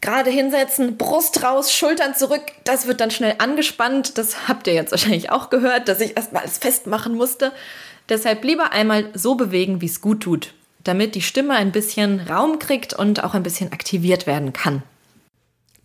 [0.00, 2.42] gerade hinsetzen, Brust raus, Schultern zurück.
[2.64, 4.16] Das wird dann schnell angespannt.
[4.16, 7.52] Das habt ihr jetzt wahrscheinlich auch gehört, dass ich erstmal alles festmachen musste.
[8.08, 12.58] Deshalb lieber einmal so bewegen, wie es gut tut, damit die Stimme ein bisschen Raum
[12.58, 14.82] kriegt und auch ein bisschen aktiviert werden kann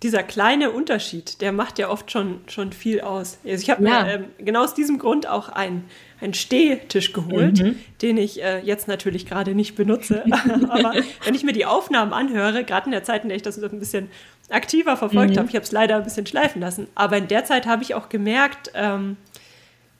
[0.05, 3.39] dieser kleine Unterschied, der macht ja oft schon, schon viel aus.
[3.43, 4.03] Also ich habe ja.
[4.03, 5.85] mir ähm, genau aus diesem Grund auch einen,
[6.21, 7.79] einen Stehtisch geholt, mhm.
[8.03, 10.23] den ich äh, jetzt natürlich gerade nicht benutze.
[10.69, 13.61] Aber wenn ich mir die Aufnahmen anhöre, gerade in der Zeit, in der ich das
[13.61, 14.09] ein bisschen
[14.49, 15.39] aktiver verfolgt mhm.
[15.39, 17.95] habe, ich habe es leider ein bisschen schleifen lassen, aber in der Zeit habe ich
[17.95, 19.17] auch gemerkt, ähm,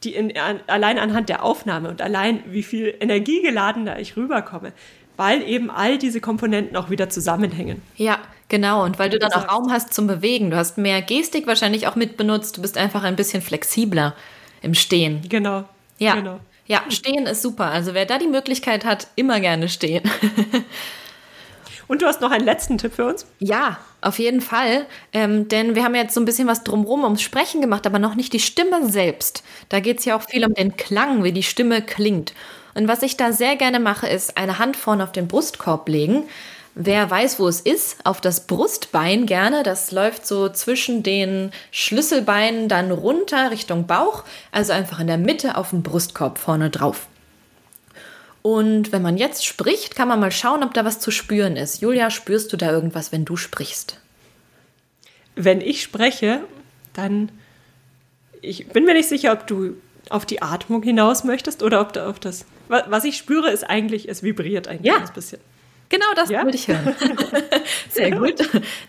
[0.05, 4.71] die in, an, allein anhand der Aufnahme und allein wie viel energiegeladener ich rüberkomme,
[5.17, 7.81] weil eben all diese Komponenten auch wieder zusammenhängen.
[7.97, 8.83] Ja, genau.
[8.83, 10.51] Und weil du dann auch Raum hast zum Bewegen.
[10.51, 12.57] Du hast mehr Gestik wahrscheinlich auch mit benutzt.
[12.57, 14.15] Du bist einfach ein bisschen flexibler
[14.61, 15.21] im Stehen.
[15.27, 15.65] Genau.
[15.97, 16.15] Ja.
[16.15, 16.39] Genau.
[16.67, 17.65] Ja, stehen ist super.
[17.65, 20.03] Also wer da die Möglichkeit hat, immer gerne stehen.
[21.87, 23.25] Und du hast noch einen letzten Tipp für uns?
[23.39, 24.85] Ja, auf jeden Fall.
[25.13, 28.15] Ähm, denn wir haben jetzt so ein bisschen was drumherum ums Sprechen gemacht, aber noch
[28.15, 29.43] nicht die Stimme selbst.
[29.69, 32.33] Da geht es ja auch viel um den Klang, wie die Stimme klingt.
[32.73, 36.23] Und was ich da sehr gerne mache, ist eine Hand vorne auf den Brustkorb legen.
[36.77, 39.63] Wer weiß, wo es ist, auf das Brustbein gerne.
[39.63, 44.25] Das läuft so zwischen den Schlüsselbeinen dann runter Richtung Bauch.
[44.51, 47.07] Also einfach in der Mitte auf den Brustkorb vorne drauf.
[48.45, 51.81] Und wenn man jetzt spricht, kann man mal schauen, ob da was zu spüren ist.
[51.81, 53.99] Julia, spürst du da irgendwas, wenn du sprichst?
[55.35, 56.41] Wenn ich spreche,
[56.93, 57.31] dann.
[58.41, 59.77] Ich bin mir nicht sicher, ob du
[60.11, 62.45] auf die Atmung hinaus möchtest oder ob du auf das.
[62.67, 64.99] Was ich spüre, ist eigentlich, es vibriert ein ja.
[65.15, 65.39] bisschen.
[65.89, 66.43] Genau das ja?
[66.43, 66.95] wollte ich hören.
[67.89, 68.35] Sehr gut.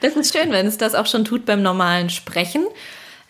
[0.03, 2.66] Das ist schön, wenn es das auch schon tut beim normalen Sprechen.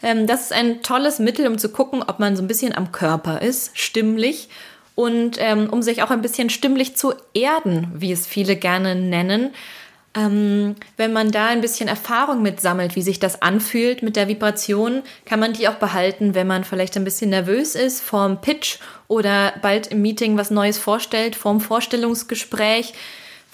[0.02, 2.90] Ähm, das ist ein tolles Mittel, um zu gucken, ob man so ein bisschen am
[2.90, 4.48] Körper ist, stimmlich.
[4.96, 9.50] Und ähm, um sich auch ein bisschen stimmlich zu erden, wie es viele gerne nennen.
[10.16, 15.02] Ähm, wenn man da ein bisschen Erfahrung mitsammelt, wie sich das anfühlt mit der Vibration,
[15.26, 19.52] kann man die auch behalten, wenn man vielleicht ein bisschen nervös ist vorm Pitch oder
[19.60, 22.94] bald im Meeting was Neues vorstellt, vorm Vorstellungsgespräch,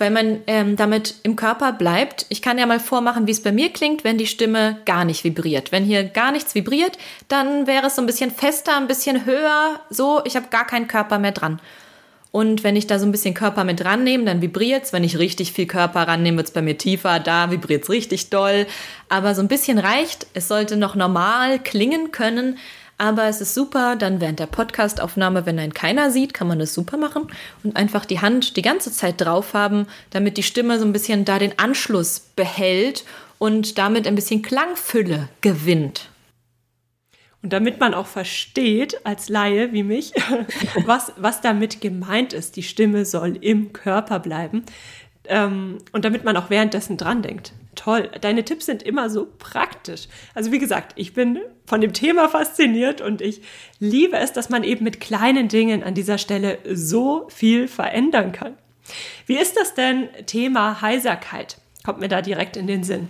[0.02, 2.26] weil man ähm, damit im Körper bleibt.
[2.28, 5.22] Ich kann ja mal vormachen, wie es bei mir klingt, wenn die Stimme gar nicht
[5.22, 5.70] vibriert.
[5.70, 9.78] Wenn hier gar nichts vibriert, dann wäre es so ein bisschen fester, ein bisschen höher,
[9.90, 11.60] so, ich habe gar keinen Körper mehr dran.
[12.32, 14.92] Und wenn ich da so ein bisschen Körper mit rannehme, dann vibriert es.
[14.92, 17.20] Wenn ich richtig viel Körper rannehme, wird es bei mir tiefer.
[17.20, 18.66] Da vibriert es richtig doll.
[19.08, 20.26] Aber so ein bisschen reicht.
[20.34, 22.58] Es sollte noch normal klingen können.
[22.98, 26.74] Aber es ist super, dann während der Podcastaufnahme, wenn einen keiner sieht, kann man das
[26.74, 27.26] super machen
[27.64, 31.24] und einfach die Hand die ganze Zeit drauf haben, damit die Stimme so ein bisschen
[31.24, 33.04] da den Anschluss behält
[33.38, 36.10] und damit ein bisschen Klangfülle gewinnt.
[37.42, 40.12] Und damit man auch versteht, als Laie wie mich,
[40.86, 44.62] was, was damit gemeint ist, die Stimme soll im Körper bleiben.
[45.24, 47.52] Ähm, und damit man auch währenddessen dran denkt.
[47.74, 50.08] Toll, deine Tipps sind immer so praktisch.
[50.34, 53.40] Also wie gesagt, ich bin von dem Thema fasziniert und ich
[53.78, 58.58] liebe es, dass man eben mit kleinen Dingen an dieser Stelle so viel verändern kann.
[59.26, 61.56] Wie ist das denn Thema Heiserkeit?
[61.84, 63.08] Kommt mir da direkt in den Sinn.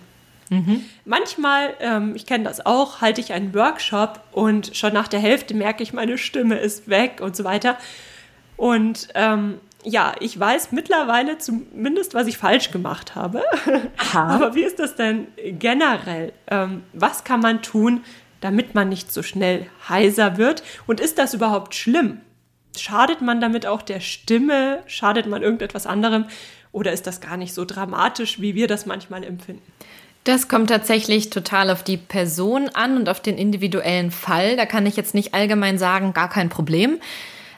[0.49, 0.85] Mhm.
[1.05, 5.55] Manchmal, ähm, ich kenne das auch, halte ich einen Workshop und schon nach der Hälfte
[5.55, 7.79] merke ich, meine Stimme ist weg und so weiter.
[8.57, 13.43] Und ähm, ja, ich weiß mittlerweile zumindest, was ich falsch gemacht habe.
[13.99, 14.29] Aha.
[14.35, 16.33] Aber wie ist das denn generell?
[16.49, 18.05] Ähm, was kann man tun,
[18.41, 20.63] damit man nicht so schnell heiser wird?
[20.87, 22.21] Und ist das überhaupt schlimm?
[22.79, 24.83] schadet man damit auch der Stimme?
[24.87, 26.27] Schadet man irgendetwas anderem?
[26.73, 29.63] Oder ist das gar nicht so dramatisch, wie wir das manchmal empfinden?
[30.25, 34.57] Das kommt tatsächlich total auf die Person an und auf den individuellen Fall.
[34.57, 37.01] Da kann ich jetzt nicht allgemein sagen, gar kein Problem.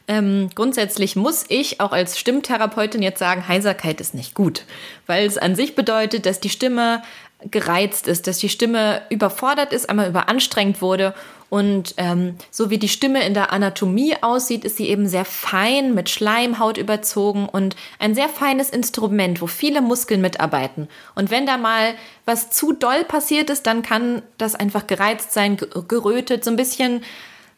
[0.07, 4.65] Ähm, grundsätzlich muss ich auch als Stimmtherapeutin jetzt sagen, Heiserkeit ist nicht gut,
[5.07, 7.03] weil es an sich bedeutet, dass die Stimme
[7.51, 11.15] gereizt ist, dass die Stimme überfordert ist, einmal überanstrengt wurde.
[11.51, 15.95] Und ähm, so wie die Stimme in der Anatomie aussieht, ist sie eben sehr fein,
[15.95, 20.89] mit Schleimhaut überzogen und ein sehr feines Instrument, wo viele Muskeln mitarbeiten.
[21.15, 25.57] Und wenn da mal was zu doll passiert ist, dann kann das einfach gereizt sein,
[25.87, 27.03] gerötet, so ein bisschen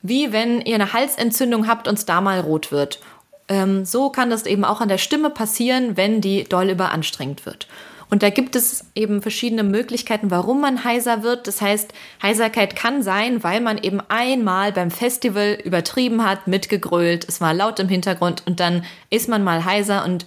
[0.09, 3.01] wie wenn ihr eine Halsentzündung habt und es da mal rot wird.
[3.49, 7.67] Ähm, so kann das eben auch an der Stimme passieren, wenn die doll überanstrengt wird.
[8.09, 11.49] Und da gibt es eben verschiedene Möglichkeiten, warum man heiser wird.
[11.49, 11.93] Das heißt,
[12.23, 17.81] Heiserkeit kann sein, weil man eben einmal beim Festival übertrieben hat, mitgegrölt, es war laut
[17.81, 20.25] im Hintergrund und dann ist man mal heiser und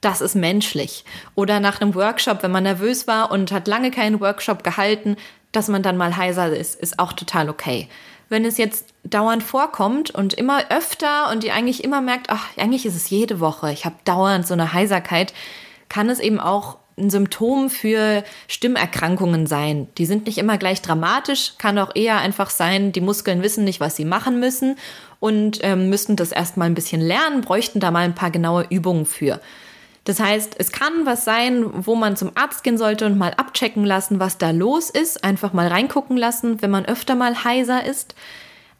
[0.00, 1.04] das ist menschlich.
[1.34, 5.16] Oder nach einem Workshop, wenn man nervös war und hat lange keinen Workshop gehalten,
[5.52, 7.88] dass man dann mal heiser ist, ist auch total okay.
[8.32, 12.86] Wenn es jetzt dauernd vorkommt und immer öfter und ihr eigentlich immer merkt, ach, eigentlich
[12.86, 15.34] ist es jede Woche, ich habe dauernd so eine Heiserkeit,
[15.90, 19.88] kann es eben auch ein Symptom für Stimmerkrankungen sein.
[19.98, 23.80] Die sind nicht immer gleich dramatisch, kann auch eher einfach sein, die Muskeln wissen nicht,
[23.80, 24.76] was sie machen müssen
[25.20, 29.04] und ähm, müssten das erstmal ein bisschen lernen, bräuchten da mal ein paar genaue Übungen
[29.04, 29.42] für.
[30.04, 33.84] Das heißt, es kann was sein, wo man zum Arzt gehen sollte und mal abchecken
[33.84, 38.14] lassen, was da los ist, einfach mal reingucken lassen, wenn man öfter mal heiser ist.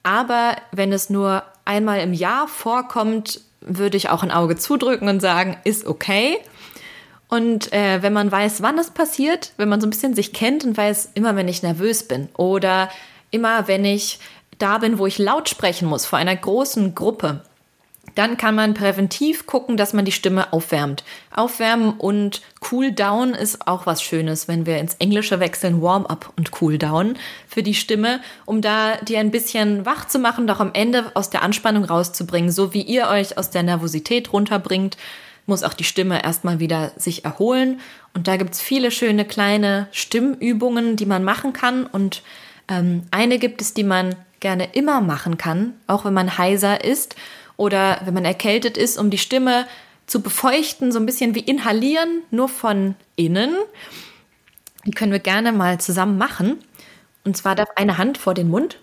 [0.03, 5.21] Aber wenn es nur einmal im Jahr vorkommt, würde ich auch ein Auge zudrücken und
[5.21, 6.39] sagen, ist okay.
[7.29, 10.65] Und äh, wenn man weiß, wann es passiert, wenn man so ein bisschen sich kennt
[10.65, 12.91] und weiß, immer wenn ich nervös bin oder
[13.31, 14.19] immer wenn ich
[14.59, 17.43] da bin, wo ich laut sprechen muss vor einer großen Gruppe,
[18.15, 21.05] dann kann man präventiv gucken, dass man die Stimme aufwärmt.
[21.35, 26.51] Aufwärmen und Cool Down ist auch was Schönes, wenn wir ins Englische wechseln, Warm-up und
[26.61, 27.17] Cool Down
[27.49, 31.31] für die Stimme, um da die ein bisschen wach zu machen, doch am Ende aus
[31.31, 34.97] der Anspannung rauszubringen, so wie ihr euch aus der Nervosität runterbringt
[35.47, 37.81] muss auch die Stimme erstmal wieder sich erholen.
[38.15, 41.85] Und da gibt es viele schöne kleine Stimmübungen, die man machen kann.
[41.85, 42.23] Und
[42.69, 47.17] ähm, eine gibt es, die man gerne immer machen kann, auch wenn man heiser ist
[47.63, 49.69] oder wenn man erkältet ist, um die Stimme
[50.09, 53.55] zu befeuchten, so ein bisschen wie inhalieren, nur von innen.
[54.85, 56.59] Die können wir gerne mal zusammen machen.
[57.25, 58.79] Und zwar darf eine Hand vor den Mund,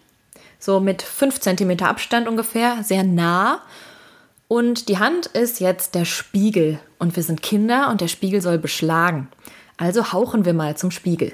[0.59, 3.61] so mit 5 cm Abstand ungefähr, sehr nah.
[4.47, 8.59] Und die Hand ist jetzt der Spiegel und wir sind Kinder und der Spiegel soll
[8.59, 9.27] beschlagen.
[9.75, 11.33] Also hauchen wir mal zum Spiegel.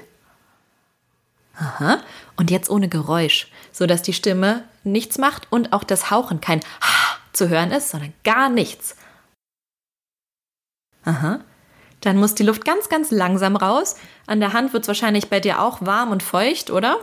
[1.56, 2.00] Aha.
[2.36, 7.05] Und jetzt ohne Geräusch, sodass die Stimme nichts macht und auch das Hauchen kein Ha
[7.36, 8.96] zu hören ist, sondern gar nichts.
[11.04, 11.40] Aha.
[12.00, 13.96] Dann muss die Luft ganz, ganz langsam raus.
[14.26, 16.98] An der Hand wird es wahrscheinlich bei dir auch warm und feucht, oder?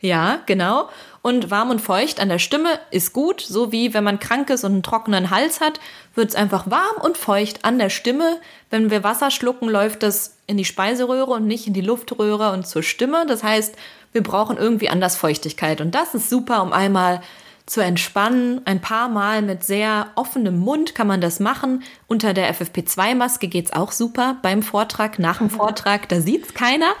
[0.00, 0.88] Ja, genau.
[1.22, 4.62] Und warm und feucht an der Stimme ist gut, so wie wenn man krank ist
[4.62, 5.80] und einen trockenen Hals hat,
[6.14, 8.40] wird es einfach warm und feucht an der Stimme.
[8.70, 12.66] Wenn wir Wasser schlucken, läuft das in die Speiseröhre und nicht in die Luftröhre und
[12.66, 13.26] zur Stimme.
[13.26, 13.74] Das heißt,
[14.12, 15.80] wir brauchen irgendwie anders Feuchtigkeit.
[15.80, 17.22] Und das ist super, um einmal
[17.66, 18.60] zu entspannen.
[18.64, 21.82] Ein paar Mal mit sehr offenem Mund kann man das machen.
[22.06, 24.38] Unter der FFP2-Maske geht es auch super.
[24.40, 26.92] Beim Vortrag, nach dem Vortrag, da sieht es keiner.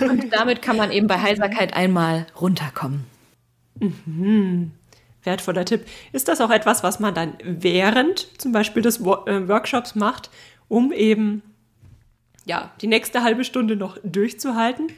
[0.00, 3.04] Und damit kann man eben bei Heiserkeit einmal runterkommen.
[3.78, 4.72] Mhm.
[5.22, 5.86] Wertvoller Tipp.
[6.12, 10.30] Ist das auch etwas, was man dann während zum Beispiel des äh, Workshops macht,
[10.68, 11.42] um eben
[12.46, 14.88] ja, die nächste halbe Stunde noch durchzuhalten?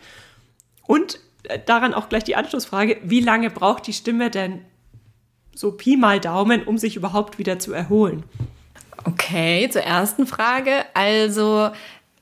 [0.87, 4.61] Und äh, daran auch gleich die Anschlussfrage, wie lange braucht die Stimme denn
[5.57, 8.23] so Pi mal Daumen, um sich überhaupt wieder zu erholen?
[9.05, 10.85] Okay, zur ersten Frage.
[10.95, 11.71] Also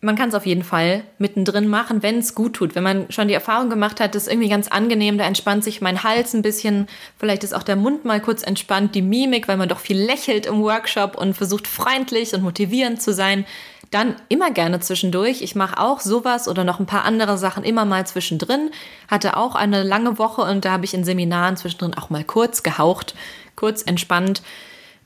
[0.00, 2.74] man kann es auf jeden Fall mittendrin machen, wenn es gut tut.
[2.74, 5.80] Wenn man schon die Erfahrung gemacht hat, das ist irgendwie ganz angenehm, da entspannt sich
[5.80, 6.86] mein Hals ein bisschen,
[7.18, 10.46] vielleicht ist auch der Mund mal kurz entspannt, die Mimik, weil man doch viel lächelt
[10.46, 13.46] im Workshop und versucht freundlich und motivierend zu sein,
[13.94, 15.40] dann immer gerne zwischendurch.
[15.40, 18.70] Ich mache auch sowas oder noch ein paar andere Sachen immer mal zwischendrin.
[19.08, 22.64] Hatte auch eine lange Woche und da habe ich in Seminaren zwischendrin auch mal kurz
[22.64, 23.14] gehaucht,
[23.54, 24.42] kurz entspannt.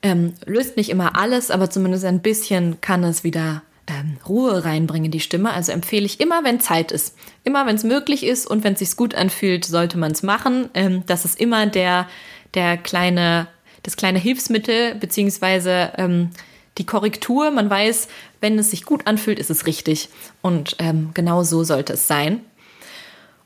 [0.03, 5.07] Ähm, löst nicht immer alles, aber zumindest ein bisschen kann es wieder ähm, Ruhe reinbringen
[5.07, 5.53] in die Stimme.
[5.53, 7.15] Also empfehle ich immer, wenn Zeit ist.
[7.45, 10.71] Immer, wenn es möglich ist und wenn es sich gut anfühlt, sollte man es machen.
[10.73, 12.09] Ähm, das ist immer der,
[12.55, 13.49] der kleine,
[13.83, 16.31] das kleine Hilfsmittel, beziehungsweise ähm,
[16.79, 17.51] die Korrektur.
[17.51, 18.09] Man weiß,
[18.41, 20.09] wenn es sich gut anfühlt, ist es richtig.
[20.43, 22.41] Und ähm, genau so sollte es sein.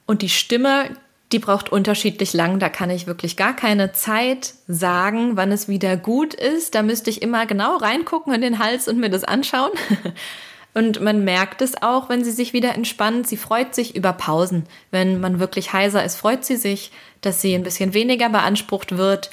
[0.06, 0.90] Und die Stimme,
[1.32, 2.58] die braucht unterschiedlich lang.
[2.58, 6.74] Da kann ich wirklich gar keine Zeit sagen, wann es wieder gut ist.
[6.74, 9.72] Da müsste ich immer genau reingucken in den Hals und mir das anschauen.
[10.74, 13.26] Und man merkt es auch, wenn sie sich wieder entspannt.
[13.26, 14.64] Sie freut sich über Pausen.
[14.90, 19.30] Wenn man wirklich heiser ist, freut sie sich, dass sie ein bisschen weniger beansprucht wird.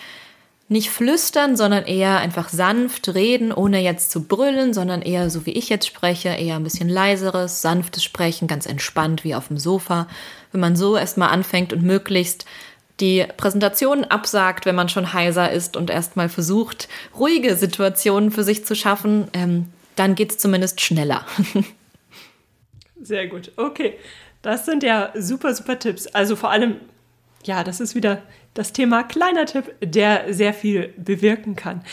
[0.69, 5.51] Nicht flüstern, sondern eher einfach sanft reden, ohne jetzt zu brüllen, sondern eher so wie
[5.51, 10.07] ich jetzt spreche, eher ein bisschen leiseres, sanftes Sprechen, ganz entspannt wie auf dem Sofa
[10.51, 12.45] wenn man so erstmal anfängt und möglichst
[12.99, 18.65] die Präsentation absagt, wenn man schon heiser ist und erstmal versucht, ruhige Situationen für sich
[18.65, 21.25] zu schaffen, ähm, dann geht es zumindest schneller.
[23.01, 23.51] Sehr gut.
[23.55, 23.95] Okay.
[24.41, 26.07] Das sind ja super, super Tipps.
[26.07, 26.77] Also vor allem,
[27.43, 28.21] ja, das ist wieder
[28.53, 31.83] das Thema kleiner Tipp, der sehr viel bewirken kann.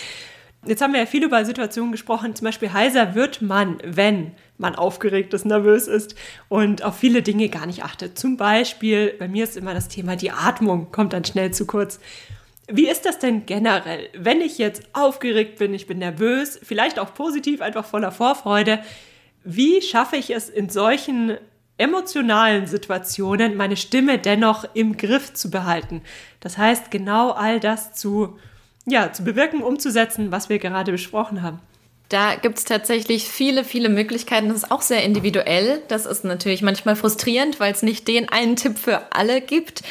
[0.66, 2.34] Jetzt haben wir ja viel über Situationen gesprochen.
[2.34, 6.16] Zum Beispiel heiser wird man, wenn man aufgeregt ist, nervös ist
[6.48, 8.18] und auf viele Dinge gar nicht achtet.
[8.18, 12.00] Zum Beispiel, bei mir ist immer das Thema, die Atmung kommt dann schnell zu kurz.
[12.68, 17.14] Wie ist das denn generell, wenn ich jetzt aufgeregt bin, ich bin nervös, vielleicht auch
[17.14, 18.80] positiv, einfach voller Vorfreude?
[19.44, 21.36] Wie schaffe ich es in solchen
[21.78, 26.02] emotionalen Situationen, meine Stimme dennoch im Griff zu behalten?
[26.40, 28.38] Das heißt, genau all das zu,
[28.86, 31.60] ja, zu bewirken, umzusetzen, was wir gerade besprochen haben.
[32.08, 34.48] Da gibt es tatsächlich viele, viele Möglichkeiten.
[34.48, 35.82] Das ist auch sehr individuell.
[35.88, 39.82] Das ist natürlich manchmal frustrierend, weil es nicht den einen Tipp für alle gibt.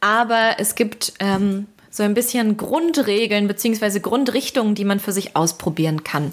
[0.00, 3.98] Aber es gibt ähm, so ein bisschen Grundregeln bzw.
[3.98, 6.32] Grundrichtungen, die man für sich ausprobieren kann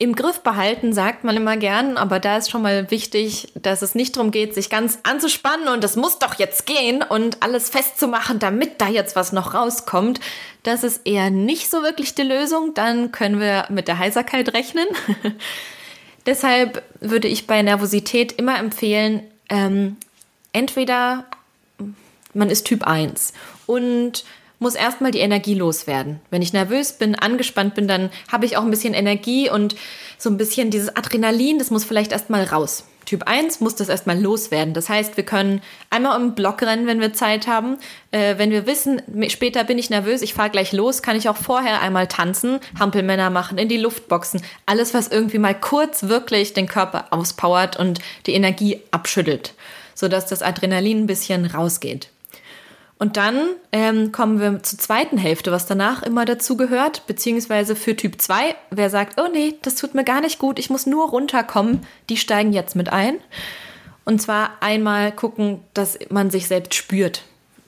[0.00, 3.96] im Griff behalten, sagt man immer gern, aber da ist schon mal wichtig, dass es
[3.96, 8.38] nicht darum geht, sich ganz anzuspannen und es muss doch jetzt gehen und alles festzumachen,
[8.38, 10.20] damit da jetzt was noch rauskommt.
[10.62, 12.74] Das ist eher nicht so wirklich die Lösung.
[12.74, 14.86] Dann können wir mit der Heiserkeit rechnen.
[16.26, 19.96] Deshalb würde ich bei Nervosität immer empfehlen, ähm,
[20.52, 21.24] entweder
[22.34, 23.32] man ist Typ 1
[23.66, 24.24] und
[24.58, 26.20] muss erstmal die Energie loswerden.
[26.30, 29.76] Wenn ich nervös bin, angespannt bin, dann habe ich auch ein bisschen Energie und
[30.18, 32.84] so ein bisschen dieses Adrenalin, das muss vielleicht erstmal raus.
[33.08, 34.74] Typ 1 muss das erstmal loswerden.
[34.74, 37.78] Das heißt, wir können einmal im Block rennen, wenn wir Zeit haben.
[38.10, 41.36] Äh, wenn wir wissen, später bin ich nervös, ich fahre gleich los, kann ich auch
[41.38, 44.42] vorher einmal tanzen, Hampelmänner machen, in die Luft boxen.
[44.66, 49.54] Alles, was irgendwie mal kurz wirklich den Körper auspowert und die Energie abschüttelt,
[49.94, 52.10] sodass das Adrenalin ein bisschen rausgeht.
[52.98, 57.94] Und dann ähm, kommen wir zur zweiten Hälfte, was danach immer dazu gehört, beziehungsweise für
[57.94, 61.08] Typ 2, wer sagt, oh nee, das tut mir gar nicht gut, ich muss nur
[61.08, 63.18] runterkommen, die steigen jetzt mit ein.
[64.04, 67.22] Und zwar einmal gucken, dass man sich selbst spürt.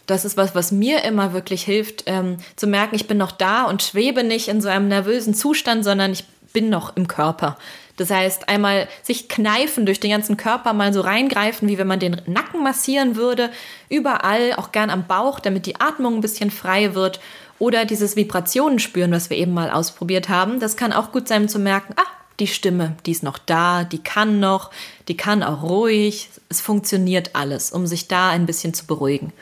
[0.06, 3.64] Das ist was, was mir immer wirklich hilft, ähm, zu merken, ich bin noch da
[3.66, 7.56] und schwebe nicht in so einem nervösen Zustand, sondern ich bin noch im Körper.
[7.96, 12.00] Das heißt, einmal sich kneifen durch den ganzen Körper, mal so reingreifen, wie wenn man
[12.00, 13.50] den Nacken massieren würde.
[13.88, 17.20] Überall, auch gern am Bauch, damit die Atmung ein bisschen frei wird.
[17.58, 20.60] Oder dieses Vibrationen spüren, was wir eben mal ausprobiert haben.
[20.60, 24.02] Das kann auch gut sein, zu merken, ah, die Stimme, die ist noch da, die
[24.02, 24.70] kann noch,
[25.08, 26.30] die kann auch ruhig.
[26.48, 29.32] Es funktioniert alles, um sich da ein bisschen zu beruhigen.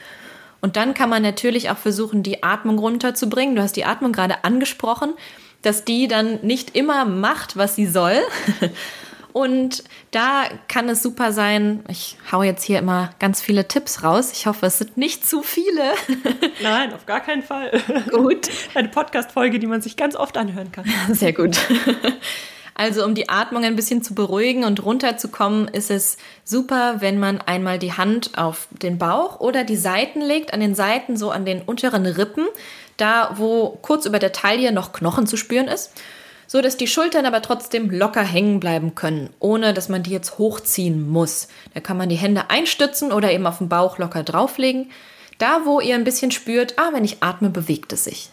[0.61, 3.55] Und dann kann man natürlich auch versuchen, die Atmung runterzubringen.
[3.55, 5.15] Du hast die Atmung gerade angesprochen
[5.63, 8.21] dass die dann nicht immer macht, was sie soll.
[9.33, 14.33] Und da kann es super sein, ich hau jetzt hier immer ganz viele Tipps raus.
[14.33, 15.93] Ich hoffe, es sind nicht zu viele.
[16.63, 17.71] Nein, auf gar keinen Fall.
[18.11, 18.49] Gut.
[18.75, 20.87] Eine Podcast-Folge, die man sich ganz oft anhören kann.
[21.13, 21.59] Sehr gut.
[22.75, 27.41] Also um die Atmung ein bisschen zu beruhigen und runterzukommen, ist es super, wenn man
[27.41, 31.45] einmal die Hand auf den Bauch oder die Seiten legt, an den Seiten, so an
[31.45, 32.47] den unteren Rippen,
[32.99, 35.93] da wo kurz über der Taille noch Knochen zu spüren ist,
[36.47, 40.39] so dass die Schultern aber trotzdem locker hängen bleiben können, ohne dass man die jetzt
[40.39, 41.49] hochziehen muss.
[41.75, 44.91] Da kann man die Hände einstützen oder eben auf den Bauch locker drauflegen.
[45.39, 48.31] Da, wo ihr ein bisschen spürt, ah, wenn ich atme, bewegt es sich.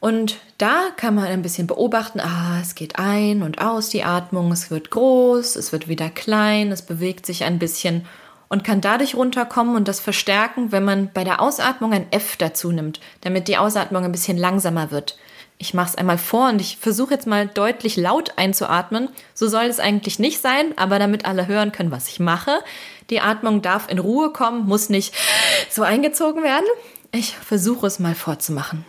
[0.00, 4.52] Und da kann man ein bisschen beobachten, ah, es geht ein und aus die Atmung,
[4.52, 8.06] es wird groß, es wird wieder klein, es bewegt sich ein bisschen
[8.48, 12.72] und kann dadurch runterkommen und das verstärken, wenn man bei der Ausatmung ein F dazu
[12.72, 15.16] nimmt, damit die Ausatmung ein bisschen langsamer wird.
[15.58, 19.08] Ich mache es einmal vor und ich versuche jetzt mal deutlich laut einzuatmen.
[19.34, 22.58] So soll es eigentlich nicht sein, aber damit alle hören können, was ich mache.
[23.10, 25.14] Die Atmung darf in Ruhe kommen, muss nicht
[25.70, 26.66] so eingezogen werden.
[27.12, 28.84] Ich versuche es mal vorzumachen.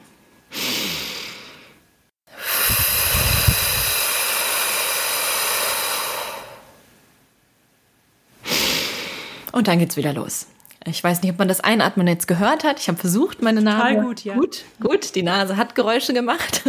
[9.56, 10.48] Und dann geht's wieder los.
[10.86, 12.78] Ich weiß nicht, ob man das Einatmen jetzt gehört hat.
[12.78, 13.78] Ich habe versucht, meine Nase.
[13.78, 14.36] Total gut, ja.
[14.36, 15.16] Gut, gut.
[15.16, 16.64] Die Nase hat Geräusche gemacht.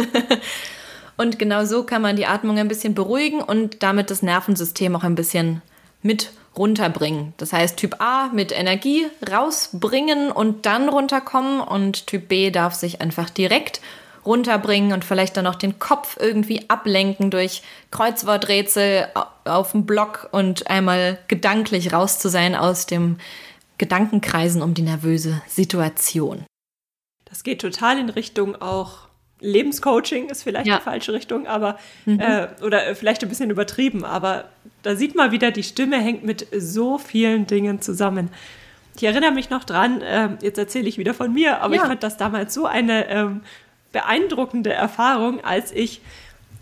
[1.17, 5.03] und genau so kann man die Atmung ein bisschen beruhigen und damit das Nervensystem auch
[5.03, 5.61] ein bisschen
[6.01, 7.33] mit runterbringen.
[7.35, 13.01] Das heißt, Typ A mit Energie rausbringen und dann runterkommen und Typ B darf sich
[13.01, 13.81] einfach direkt
[14.27, 19.07] runterbringen und vielleicht dann auch den Kopf irgendwie ablenken durch Kreuzworträtsel
[19.45, 23.17] auf dem Block und einmal gedanklich raus zu sein aus dem
[23.77, 26.45] Gedankenkreisen um die nervöse Situation.
[27.25, 29.07] Das geht total in Richtung auch
[29.39, 30.77] Lebenscoaching ist vielleicht ja.
[30.77, 32.19] die falsche Richtung, aber mhm.
[32.19, 34.45] äh, oder vielleicht ein bisschen übertrieben, aber
[34.81, 38.29] da sieht man wieder, die Stimme hängt mit so vielen Dingen zusammen.
[38.95, 41.83] Ich erinnere mich noch dran, äh, jetzt erzähle ich wieder von mir, aber ja.
[41.83, 43.41] ich fand das damals so eine ähm,
[43.97, 46.01] beeindruckende Erfahrung, als ich,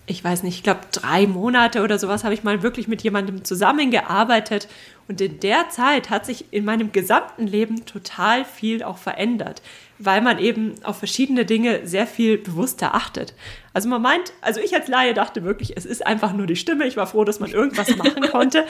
[0.05, 3.43] ich weiß nicht, ich glaube drei Monate oder sowas habe ich mal wirklich mit jemandem
[3.43, 4.67] zusammengearbeitet
[5.07, 9.61] und in der Zeit hat sich in meinem gesamten Leben total viel auch verändert
[9.97, 13.33] weil man eben auf verschiedene Dinge sehr viel bewusster achtet.
[13.73, 16.85] Also man meint, also ich als Laie dachte wirklich, es ist einfach nur die Stimme.
[16.85, 18.65] Ich war froh, dass man irgendwas machen konnte.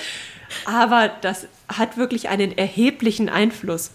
[0.65, 3.91] Aber das hat wirklich einen erheblichen Einfluss.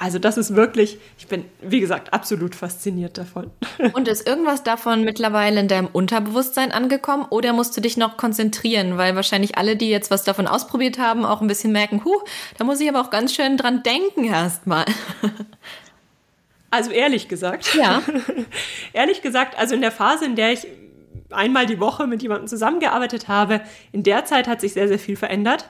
[0.00, 3.50] Also das ist wirklich, ich bin, wie gesagt, absolut fasziniert davon.
[3.94, 8.96] Und ist irgendwas davon mittlerweile in deinem Unterbewusstsein angekommen oder musst du dich noch konzentrieren?
[8.96, 12.20] Weil wahrscheinlich alle, die jetzt was davon ausprobiert haben, auch ein bisschen merken, huh,
[12.58, 14.84] da muss ich aber auch ganz schön dran denken erstmal.
[16.70, 17.74] Also ehrlich gesagt.
[17.74, 18.02] Ja.
[18.92, 20.66] ehrlich gesagt, also in der Phase, in der ich
[21.30, 25.16] einmal die Woche mit jemandem zusammengearbeitet habe, in der Zeit hat sich sehr, sehr viel
[25.16, 25.66] verändert.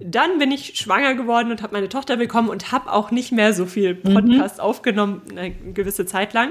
[0.00, 3.52] Dann bin ich schwanger geworden und habe meine Tochter bekommen und habe auch nicht mehr
[3.52, 3.94] so viel.
[3.94, 4.64] Podcast mhm.
[4.64, 6.50] aufgenommen, eine gewisse Zeit lang.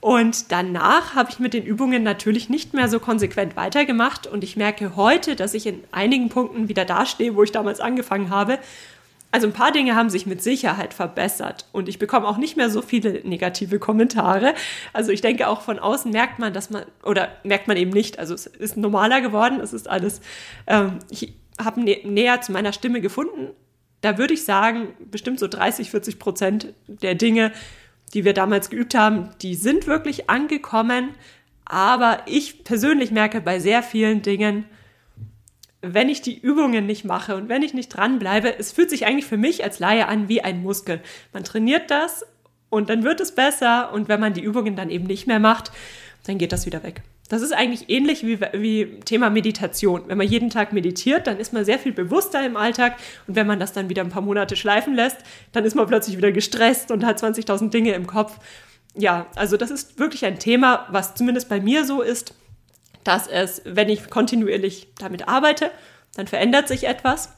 [0.00, 4.26] Und danach habe ich mit den Übungen natürlich nicht mehr so konsequent weitergemacht.
[4.26, 8.30] Und ich merke heute, dass ich in einigen Punkten wieder dastehe, wo ich damals angefangen
[8.30, 8.58] habe
[9.36, 12.70] also ein paar Dinge haben sich mit Sicherheit verbessert und ich bekomme auch nicht mehr
[12.70, 14.54] so viele negative Kommentare.
[14.92, 18.18] Also ich denke auch von außen merkt man, dass man oder merkt man eben nicht.
[18.18, 19.60] Also es ist normaler geworden.
[19.60, 20.22] Es ist alles.
[20.66, 23.50] Ähm, ich habe nä näher zu meiner Stimme gefunden.
[24.00, 27.52] Da würde ich sagen, bestimmt so 30, 40 Prozent der Dinge,
[28.14, 31.10] die wir damals geübt haben, die sind wirklich angekommen.
[31.64, 34.64] Aber ich persönlich merke bei sehr vielen Dingen,
[35.82, 39.26] wenn ich die Übungen nicht mache und wenn ich nicht dranbleibe, es fühlt sich eigentlich
[39.26, 41.00] für mich als Laie an wie ein Muskel.
[41.32, 42.24] Man trainiert das
[42.70, 45.72] und dann wird es besser und wenn man die Übungen dann eben nicht mehr macht,
[46.24, 47.02] dann geht das wieder weg.
[47.28, 50.02] Das ist eigentlich ähnlich wie, wie Thema Meditation.
[50.06, 52.96] Wenn man jeden Tag meditiert, dann ist man sehr viel bewusster im Alltag
[53.26, 55.18] und wenn man das dann wieder ein paar Monate schleifen lässt,
[55.52, 58.38] dann ist man plötzlich wieder gestresst und hat 20.000 Dinge im Kopf.
[58.94, 62.34] Ja, also das ist wirklich ein Thema, was zumindest bei mir so ist
[63.06, 65.70] dass es, wenn ich kontinuierlich damit arbeite,
[66.14, 67.30] dann verändert sich etwas.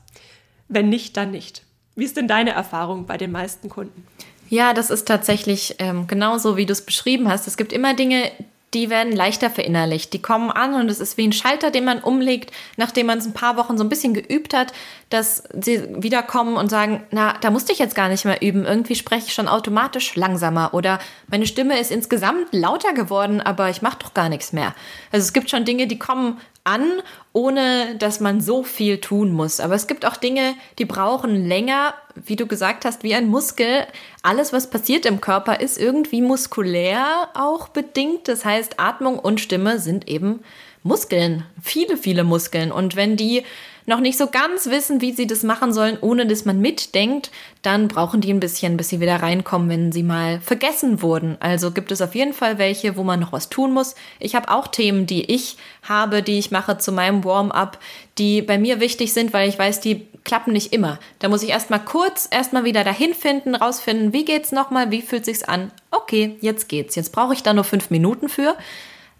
[0.68, 1.62] Wenn nicht, dann nicht.
[1.95, 4.07] Wie ist denn deine Erfahrung bei den meisten Kunden?
[4.49, 7.47] Ja, das ist tatsächlich ähm, genauso, wie du es beschrieben hast.
[7.47, 8.30] Es gibt immer Dinge,
[8.74, 10.12] die werden leichter verinnerlicht.
[10.12, 13.26] Die kommen an und es ist wie ein Schalter, den man umlegt, nachdem man es
[13.26, 14.72] ein paar Wochen so ein bisschen geübt hat,
[15.10, 18.66] dass sie wiederkommen und sagen, na, da musste ich jetzt gar nicht mehr üben.
[18.66, 20.98] Irgendwie spreche ich schon automatisch langsamer oder
[21.28, 24.74] meine Stimme ist insgesamt lauter geworden, aber ich mache doch gar nichts mehr.
[25.12, 26.38] Also es gibt schon Dinge, die kommen
[26.68, 27.02] an,
[27.32, 29.58] ohne dass man so viel tun muss.
[29.60, 33.86] Aber es gibt auch Dinge, die brauchen länger, wie du gesagt hast, wie ein Muskel.
[34.22, 38.28] Alles, was passiert im Körper, ist irgendwie muskulär auch bedingt.
[38.28, 40.40] Das heißt, Atmung und Stimme sind eben
[40.82, 42.70] Muskeln, viele, viele Muskeln.
[42.70, 43.44] Und wenn die
[43.89, 47.30] noch nicht so ganz wissen, wie sie das machen sollen, ohne dass man mitdenkt,
[47.62, 51.39] dann brauchen die ein bisschen, bis sie wieder reinkommen, wenn sie mal vergessen wurden.
[51.41, 53.95] Also gibt es auf jeden Fall welche, wo man noch was tun muss.
[54.20, 57.78] Ich habe auch Themen, die ich habe, die ich mache zu meinem Warm-up,
[58.18, 60.99] die bei mir wichtig sind, weil ich weiß, die klappen nicht immer.
[61.18, 65.24] Da muss ich erstmal kurz erstmal wieder dahin finden, rausfinden, wie geht's nochmal, wie fühlt
[65.24, 65.72] sich's an?
[65.91, 66.95] Okay, jetzt geht's.
[66.95, 68.55] Jetzt brauche ich da nur fünf Minuten für.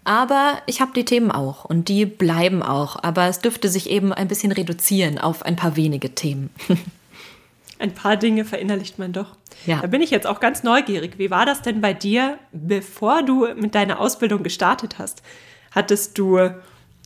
[0.09, 2.95] Aber ich habe die Themen auch und die bleiben auch.
[3.03, 6.49] Aber es dürfte sich eben ein bisschen reduzieren auf ein paar wenige Themen.
[7.79, 9.35] ein paar Dinge verinnerlicht man doch.
[9.67, 9.81] Ja.
[9.81, 11.19] Da bin ich jetzt auch ganz neugierig.
[11.19, 15.21] Wie war das denn bei dir, bevor du mit deiner Ausbildung gestartet hast?
[15.69, 16.39] Hattest du,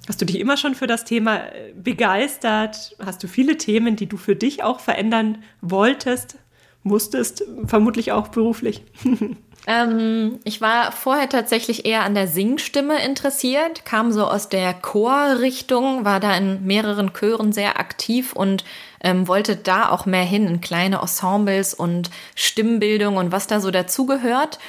[0.07, 2.95] hast du dich immer schon für das Thema äh, begeistert?
[3.05, 6.37] Hast du viele Themen, die du für dich auch verändern wolltest,
[6.84, 8.84] musstest, vermutlich auch beruflich?
[9.65, 16.03] Ähm, ich war vorher tatsächlich eher an der Singstimme interessiert, kam so aus der Chorrichtung,
[16.03, 18.65] war da in mehreren Chören sehr aktiv und
[19.01, 23.71] ähm, wollte da auch mehr hin in kleine Ensembles und Stimmbildung und was da so
[23.71, 24.59] dazugehört.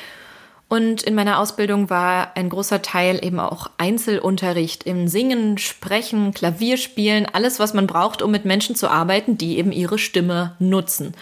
[0.69, 7.27] Und in meiner Ausbildung war ein großer Teil eben auch Einzelunterricht im Singen, Sprechen, Klavierspielen,
[7.33, 11.15] alles, was man braucht, um mit Menschen zu arbeiten, die eben ihre Stimme nutzen.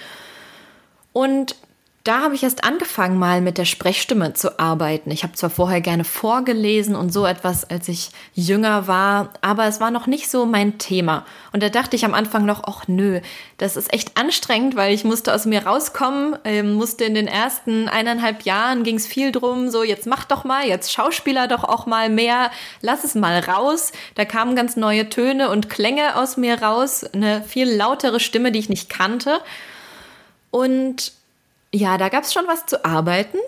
[1.13, 1.57] Und
[2.05, 5.13] da habe ich erst angefangen, mal mit der Sprechstimme zu arbeiten.
[5.13, 9.79] Ich habe zwar vorher gerne vorgelesen und so etwas, als ich jünger war, aber es
[9.79, 11.25] war noch nicht so mein Thema.
[11.53, 13.21] Und da dachte ich am Anfang noch, ach nö,
[13.59, 17.89] das ist echt anstrengend, weil ich musste aus mir rauskommen, ähm, musste in den ersten
[17.89, 21.87] eineinhalb Jahren ging es viel drum, so jetzt mach doch mal, jetzt Schauspieler doch auch
[21.87, 22.51] mal mehr,
[22.81, 23.93] lass es mal raus.
[24.17, 28.59] Da kamen ganz neue Töne und Klänge aus mir raus, eine viel lautere Stimme, die
[28.59, 29.39] ich nicht kannte.
[30.53, 31.13] Und
[31.73, 33.39] ja, da gab es schon was zu arbeiten,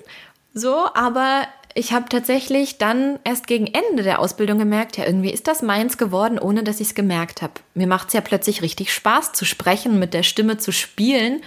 [0.55, 5.47] so, aber ich habe tatsächlich dann erst gegen Ende der Ausbildung gemerkt, ja, irgendwie ist
[5.47, 7.55] das meins geworden, ohne dass ich es gemerkt habe.
[7.75, 11.43] Mir macht es ja plötzlich richtig Spaß zu sprechen, mit der Stimme zu spielen.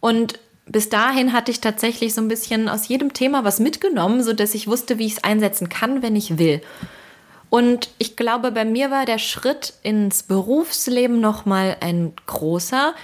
[0.00, 4.54] Und bis dahin hatte ich tatsächlich so ein bisschen aus jedem Thema was mitgenommen, sodass
[4.54, 6.60] ich wusste, wie ich es einsetzen kann, wenn ich will.
[7.48, 12.94] Und ich glaube, bei mir war der Schritt ins Berufsleben nochmal ein großer,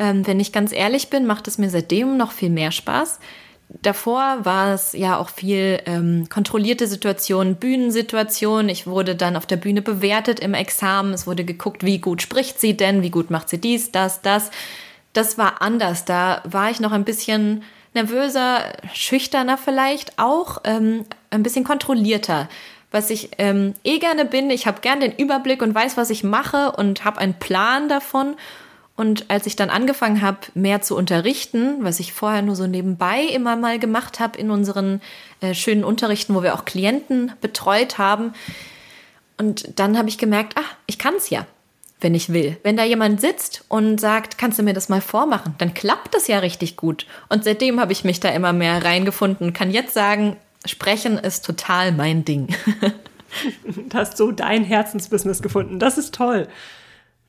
[0.00, 3.20] ähm, wenn ich ganz ehrlich bin, macht es mir seitdem noch viel mehr Spaß.
[3.68, 8.68] Davor war es ja auch viel ähm, kontrollierte Situationen, Bühnensituationen.
[8.68, 11.12] Ich wurde dann auf der Bühne bewertet im Examen.
[11.12, 14.50] Es wurde geguckt, wie gut spricht sie denn, wie gut macht sie dies, das, das.
[15.12, 16.04] Das war anders.
[16.04, 17.62] Da war ich noch ein bisschen
[17.94, 22.48] nervöser, schüchterner vielleicht auch, ähm, ein bisschen kontrollierter.
[22.90, 26.24] Was ich ähm, eh gerne bin, ich habe gern den Überblick und weiß, was ich
[26.24, 28.34] mache und habe einen Plan davon.
[29.00, 33.22] Und als ich dann angefangen habe, mehr zu unterrichten, was ich vorher nur so nebenbei
[33.22, 35.00] immer mal gemacht habe in unseren
[35.40, 38.34] äh, schönen Unterrichten, wo wir auch Klienten betreut haben,
[39.38, 41.46] und dann habe ich gemerkt, ah, ich kann es ja,
[42.02, 42.58] wenn ich will.
[42.62, 46.26] Wenn da jemand sitzt und sagt, kannst du mir das mal vormachen, dann klappt das
[46.26, 47.06] ja richtig gut.
[47.30, 50.36] Und seitdem habe ich mich da immer mehr reingefunden und kann jetzt sagen,
[50.66, 52.54] sprechen ist total mein Ding.
[53.64, 55.78] du hast so dein Herzensbusiness gefunden.
[55.78, 56.48] Das ist toll.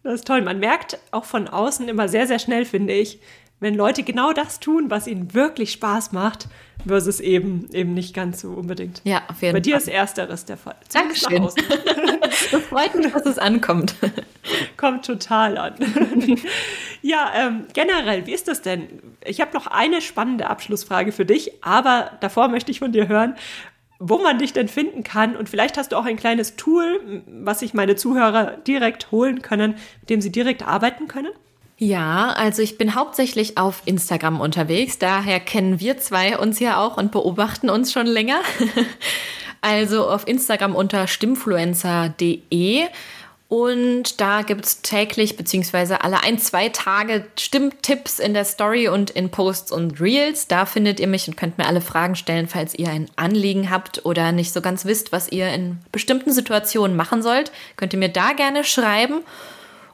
[0.04, 0.42] Das ist toll.
[0.42, 3.20] Man merkt auch von außen immer sehr, sehr schnell, finde ich,
[3.60, 6.48] wenn Leute genau das tun, was ihnen wirklich Spaß macht,
[6.88, 9.02] versus eben eben nicht ganz so unbedingt.
[9.04, 10.76] Ja, auf jeden Bei dir ist ersteres der Fall.
[10.92, 11.44] Dankeschön.
[12.52, 13.96] das freut mich, dass es ankommt.
[14.78, 15.76] Kommt total an.
[17.04, 18.88] ja, ähm, generell, wie ist das denn?
[19.24, 23.36] Ich habe noch eine spannende Abschlussfrage für dich, aber davor möchte ich von dir hören,
[24.02, 25.36] wo man dich denn finden kann.
[25.36, 29.76] Und vielleicht hast du auch ein kleines Tool, was sich meine Zuhörer direkt holen können,
[30.02, 31.32] mit dem sie direkt arbeiten können.
[31.78, 34.98] Ja, also ich bin hauptsächlich auf Instagram unterwegs.
[34.98, 38.40] Daher kennen wir zwei uns ja auch und beobachten uns schon länger.
[39.62, 42.86] also auf Instagram unter stimmfluencer.de
[43.52, 49.10] und da gibt es täglich beziehungsweise alle ein, zwei Tage Stimmtipps in der Story und
[49.10, 50.48] in Posts und Reels.
[50.48, 54.06] Da findet ihr mich und könnt mir alle Fragen stellen, falls ihr ein Anliegen habt
[54.06, 57.52] oder nicht so ganz wisst, was ihr in bestimmten Situationen machen sollt.
[57.76, 59.20] Könnt ihr mir da gerne schreiben.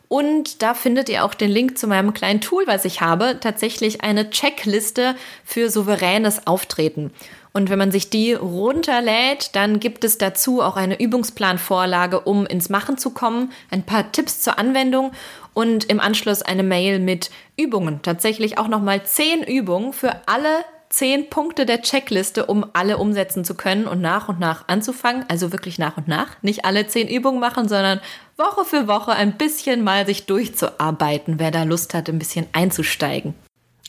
[0.08, 3.40] Und da findet ihr auch den Link zu meinem kleinen Tool, was ich habe.
[3.42, 7.12] Tatsächlich eine Checkliste für souveränes Auftreten.
[7.58, 12.70] Und wenn man sich die runterlädt, dann gibt es dazu auch eine Übungsplanvorlage, um ins
[12.70, 15.12] Machen zu kommen, ein paar Tipps zur Anwendung
[15.56, 18.04] und im Anschluss eine Mail mit Übungen.
[18.04, 23.56] Tatsächlich auch nochmal zehn Übungen für alle zehn Punkte der Checkliste, um alle umsetzen zu
[23.56, 25.26] können und nach und nach anzufangen.
[25.28, 26.28] Also wirklich nach und nach.
[26.44, 28.02] Nicht alle zehn Übungen machen, sondern
[28.38, 33.34] Woche für Woche ein bisschen mal sich durchzuarbeiten, wer da Lust hat, ein bisschen einzusteigen.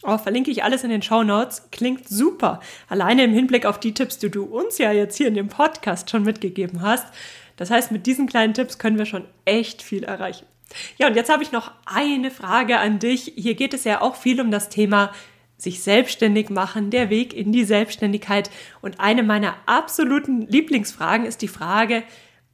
[0.04, 1.68] Oh, verlinke ich alles in den Show Notes.
[1.72, 2.60] Klingt super.
[2.88, 6.10] Alleine im Hinblick auf die Tipps, die du uns ja jetzt hier in dem Podcast
[6.10, 7.06] schon mitgegeben hast.
[7.56, 10.46] Das heißt, mit diesen kleinen Tipps können wir schon echt viel erreichen.
[10.98, 13.32] Ja, und jetzt habe ich noch eine Frage an dich.
[13.36, 15.12] Hier geht es ja auch viel um das Thema
[15.56, 18.50] sich selbstständig machen, der Weg in die Selbstständigkeit.
[18.80, 22.04] Und eine meiner absoluten Lieblingsfragen ist die Frage,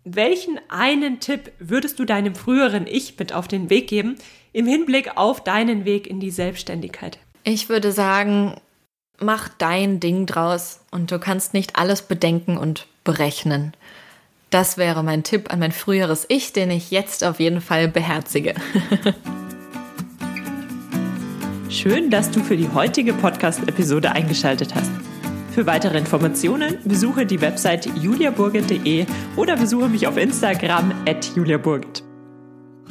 [0.04, 4.16] welchen einen Tipp würdest du deinem früheren Ich mit auf den Weg geben
[4.52, 7.18] im Hinblick auf deinen Weg in die Selbstständigkeit?
[7.46, 8.54] Ich würde sagen,
[9.20, 13.74] mach dein Ding draus und du kannst nicht alles bedenken und berechnen.
[14.48, 18.54] Das wäre mein Tipp an mein früheres Ich, den ich jetzt auf jeden Fall beherzige.
[21.68, 24.92] Schön, dass du für die heutige Podcast-Episode eingeschaltet hast.
[25.50, 29.04] Für weitere Informationen besuche die Website juliaburgit.de
[29.36, 32.04] oder besuche mich auf Instagram at juliaburgit.